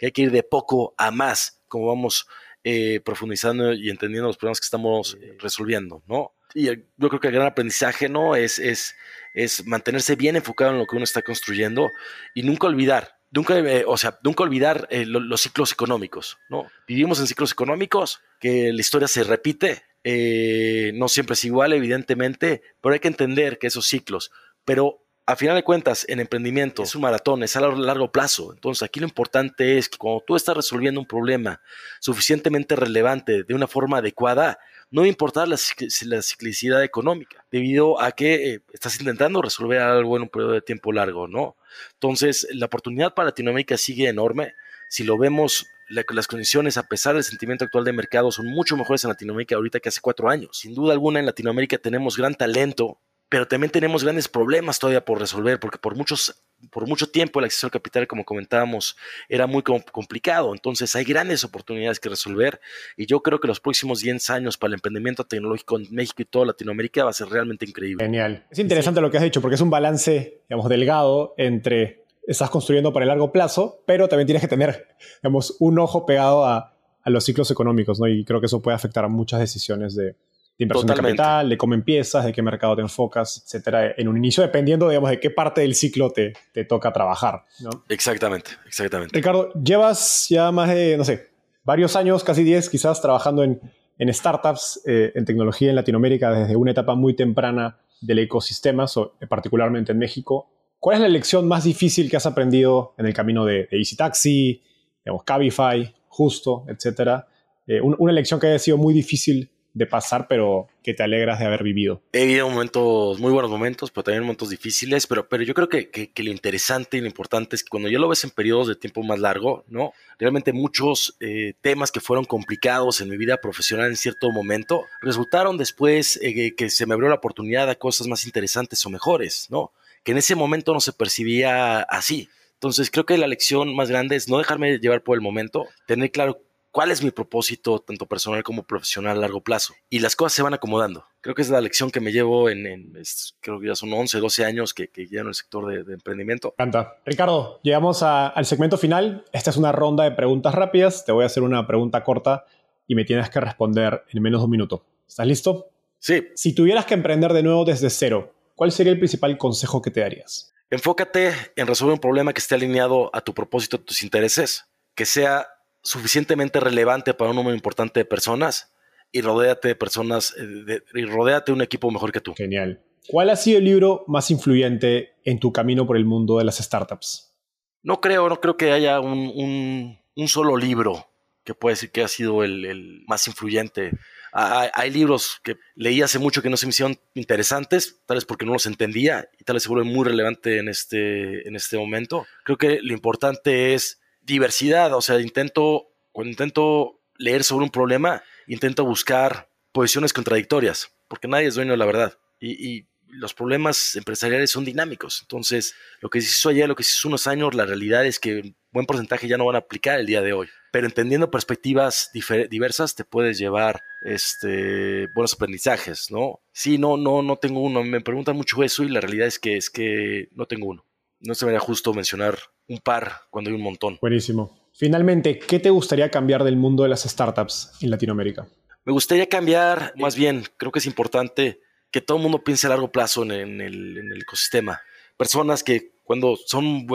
[0.00, 2.26] hay, que ir de poco a más, como vamos
[2.64, 6.34] eh, profundizando y entendiendo los problemas que estamos eh, resolviendo, ¿no?
[6.52, 6.74] Y yo
[7.08, 8.34] creo que el gran aprendizaje, ¿no?
[8.34, 8.94] Es, es,
[9.34, 11.90] es mantenerse bien enfocado en lo que uno está construyendo
[12.34, 16.66] y nunca olvidar, nunca, eh, o sea, nunca olvidar los ciclos económicos, ¿no?
[16.88, 22.62] Vivimos en ciclos económicos, que la historia se repite, eh, no siempre es igual, evidentemente,
[22.80, 24.30] pero hay que entender que esos ciclos,
[24.64, 28.52] pero a final de cuentas, en emprendimiento es un maratón, es a largo plazo.
[28.52, 31.60] Entonces, aquí lo importante es que cuando tú estás resolviendo un problema
[32.00, 34.58] suficientemente relevante de una forma adecuada,
[34.90, 40.28] no importa la, ciclicidad económica, debido a que eh, estás intentando resolver algo en un
[40.28, 41.56] periodo de tiempo largo, ¿no?
[41.92, 44.54] Entonces, la oportunidad para Latinoamérica sigue enorme.
[44.90, 49.04] Si lo vemos las condiciones, a pesar del sentimiento actual de mercado, son mucho mejores
[49.04, 50.50] en Latinoamérica ahorita que hace cuatro años.
[50.58, 55.20] Sin duda alguna, en Latinoamérica tenemos gran talento, pero también tenemos grandes problemas todavía por
[55.20, 58.96] resolver, porque por, muchos, por mucho tiempo el acceso al capital, como comentábamos,
[59.28, 60.52] era muy complicado.
[60.52, 62.60] Entonces hay grandes oportunidades que resolver
[62.96, 66.24] y yo creo que los próximos 10 años para el emprendimiento tecnológico en México y
[66.24, 68.04] toda Latinoamérica va a ser realmente increíble.
[68.04, 68.44] Genial.
[68.50, 71.99] Es interesante lo que has dicho, porque es un balance, digamos, delgado entre
[72.32, 74.86] estás construyendo para el largo plazo, pero también tienes que tener,
[75.22, 76.76] digamos, un ojo pegado a,
[77.06, 78.06] los ciclos económicos, ¿no?
[78.06, 80.16] Y creo que eso puede afectar a muchas decisiones de,
[80.58, 84.44] inversión de capital, de cómo empiezas, de qué mercado te enfocas, etcétera, en un inicio,
[84.44, 87.70] dependiendo, digamos, de qué parte del ciclo te, te toca trabajar, ¿no?
[87.88, 89.16] Exactamente, exactamente.
[89.16, 91.30] Ricardo, llevas ya más de, no sé,
[91.64, 93.60] varios años, casi 10 quizás, trabajando en,
[93.98, 98.86] en startups, eh, en tecnología en Latinoamérica desde una etapa muy temprana del ecosistema,
[99.28, 100.48] particularmente en México.
[100.80, 104.62] ¿Cuál es la lección más difícil que has aprendido en el camino de, Easy Taxi,
[105.04, 107.28] digamos, Cabify, Justo, etcétera?
[107.66, 111.44] Eh, una lección que haya sido muy difícil de pasar, pero que te alegras de
[111.44, 112.02] haber vivido.
[112.12, 115.90] He vivido momentos, muy buenos momentos, pero también momentos difíciles, pero, pero yo creo que,
[115.90, 118.74] que, lo interesante y lo importante es que cuando ya lo ves en periodos de
[118.74, 119.92] tiempo más largo, ¿no?
[120.18, 125.56] Realmente muchos eh, temas que fueron complicados en mi vida profesional en cierto momento resultaron
[125.58, 129.72] después eh, que se me abrió la oportunidad a cosas más interesantes o mejores, ¿no?
[130.02, 132.28] Que en ese momento no se percibía así.
[132.54, 136.10] Entonces creo que la lección más grande es no dejarme llevar por el momento, tener
[136.10, 139.74] claro cuál es mi propósito, tanto personal como profesional a largo plazo.
[139.88, 141.04] Y las cosas se van acomodando.
[141.20, 142.92] Creo que es la lección que me llevo en,
[143.40, 146.54] creo que ya son 11, 12 años que, que llevo en el sector de, emprendimiento.
[146.56, 146.96] Canta.
[147.04, 149.24] Ricardo, llegamos al segmento final.
[149.32, 151.04] Esta es una ronda de preguntas rápidas.
[151.04, 152.44] Te voy a hacer una pregunta corta
[152.86, 154.84] y me tienes que responder en menos de un minuto.
[155.08, 155.70] ¿Estás listo?
[155.98, 156.28] Sí.
[156.34, 160.00] Si tuvieras que emprender de nuevo desde cero, ¿cuál sería el principal consejo que te
[160.00, 160.52] darías?
[160.68, 165.06] Enfócate en resolver un problema que esté alineado a tu propósito, a tus intereses, que
[165.06, 165.46] sea
[165.82, 168.70] suficientemente relevante para un número importante de personas
[169.12, 172.34] y rodéate de personas eh, y rodéate de un equipo mejor que tú.
[172.34, 172.84] Genial.
[173.08, 176.58] ¿Cuál ha sido el libro más influyente en tu camino por el mundo de las
[176.58, 177.34] startups?
[177.82, 181.09] No creo, no creo que haya un, solo libro
[181.54, 183.92] que pueda decir que ha sido el más influyente
[184.32, 188.46] hay, libros que leí hace mucho que no se me hicieron interesantes, tal vez porque
[188.46, 192.26] no los entendía y tal vez se vuelven muy relevante en este, en este momento.
[192.44, 198.22] Creo que lo importante es diversidad, o sea, intento, cuando intento leer sobre un problema,
[198.46, 202.18] intento buscar posiciones contradictorias, porque nadie es dueño de la verdad.
[202.40, 205.18] y, los problemas empresariales son dinámicos.
[205.22, 208.20] Entonces, lo que se hizo ayer, lo que se hizo unos años, la realidad es
[208.20, 210.48] que buen porcentaje ya no van a aplicar el día de hoy.
[210.72, 216.40] Pero entendiendo perspectivas diversas, te puedes llevar este, buenos aprendizajes, ¿no?
[216.52, 217.82] Sí, no, no, no tengo uno.
[217.82, 220.86] Me preguntan mucho eso y la realidad es que, es que no tengo uno.
[221.18, 223.98] No se me haría justo mencionar un par cuando hay un montón.
[224.00, 224.68] Buenísimo.
[224.72, 228.46] Finalmente, ¿qué te gustaría cambiar del mundo de las startups en Latinoamérica?
[228.84, 231.60] Me gustaría cambiar, más bien, creo que es importante
[231.90, 234.80] que todo el mundo piense a largo plazo en, el, ecosistema.
[235.20, 236.86] Personas que cuando son,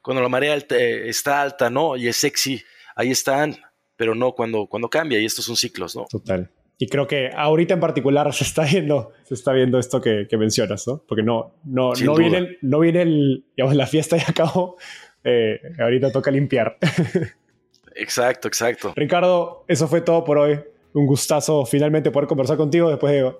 [0.00, 1.96] cuando la marea eh, está alta, ¿no?
[1.96, 2.62] Y es sexy,
[2.96, 3.54] ahí están,
[3.94, 6.06] pero no cuando, cuando cambia y estos son ciclos, ¿no?
[6.10, 6.50] Total.
[6.78, 10.88] Y creo que ahorita en particular se está viendo, se está viendo esto que, mencionas,
[10.88, 11.02] ¿no?
[11.06, 14.76] Porque no, no, no viene, no viene el, digamos, la fiesta ya acabó,
[15.22, 16.78] eh, ahorita toca limpiar.
[17.96, 18.92] Exacto, exacto.
[18.96, 20.58] Ricardo, eso fue todo por hoy.
[20.94, 23.32] Un gustazo finalmente poder conversar contigo después de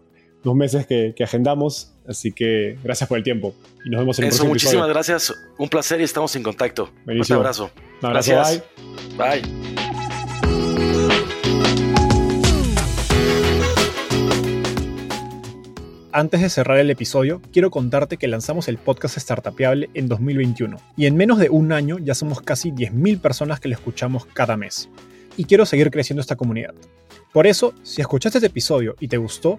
[0.44, 1.90] dos meses que, agendamos.
[2.06, 3.54] Así que gracias por el tiempo.
[3.84, 5.34] Y nos vemos en el Eso, próximo muchísimas gracias.
[5.58, 6.90] Un placer y estamos en contacto.
[7.06, 7.70] Un abrazo.
[8.00, 8.32] Un abrazo.
[8.32, 8.62] Gracias.
[9.16, 9.42] bye.
[16.16, 21.06] Antes de cerrar el episodio, quiero contarte que lanzamos el podcast Startupiable en 2021 y
[21.06, 24.88] en menos de un año ya somos casi 10.000 personas que lo escuchamos cada mes.
[25.36, 26.72] Y quiero seguir creciendo esta comunidad.
[27.32, 29.58] Por eso, si escuchaste este episodio y te gustó,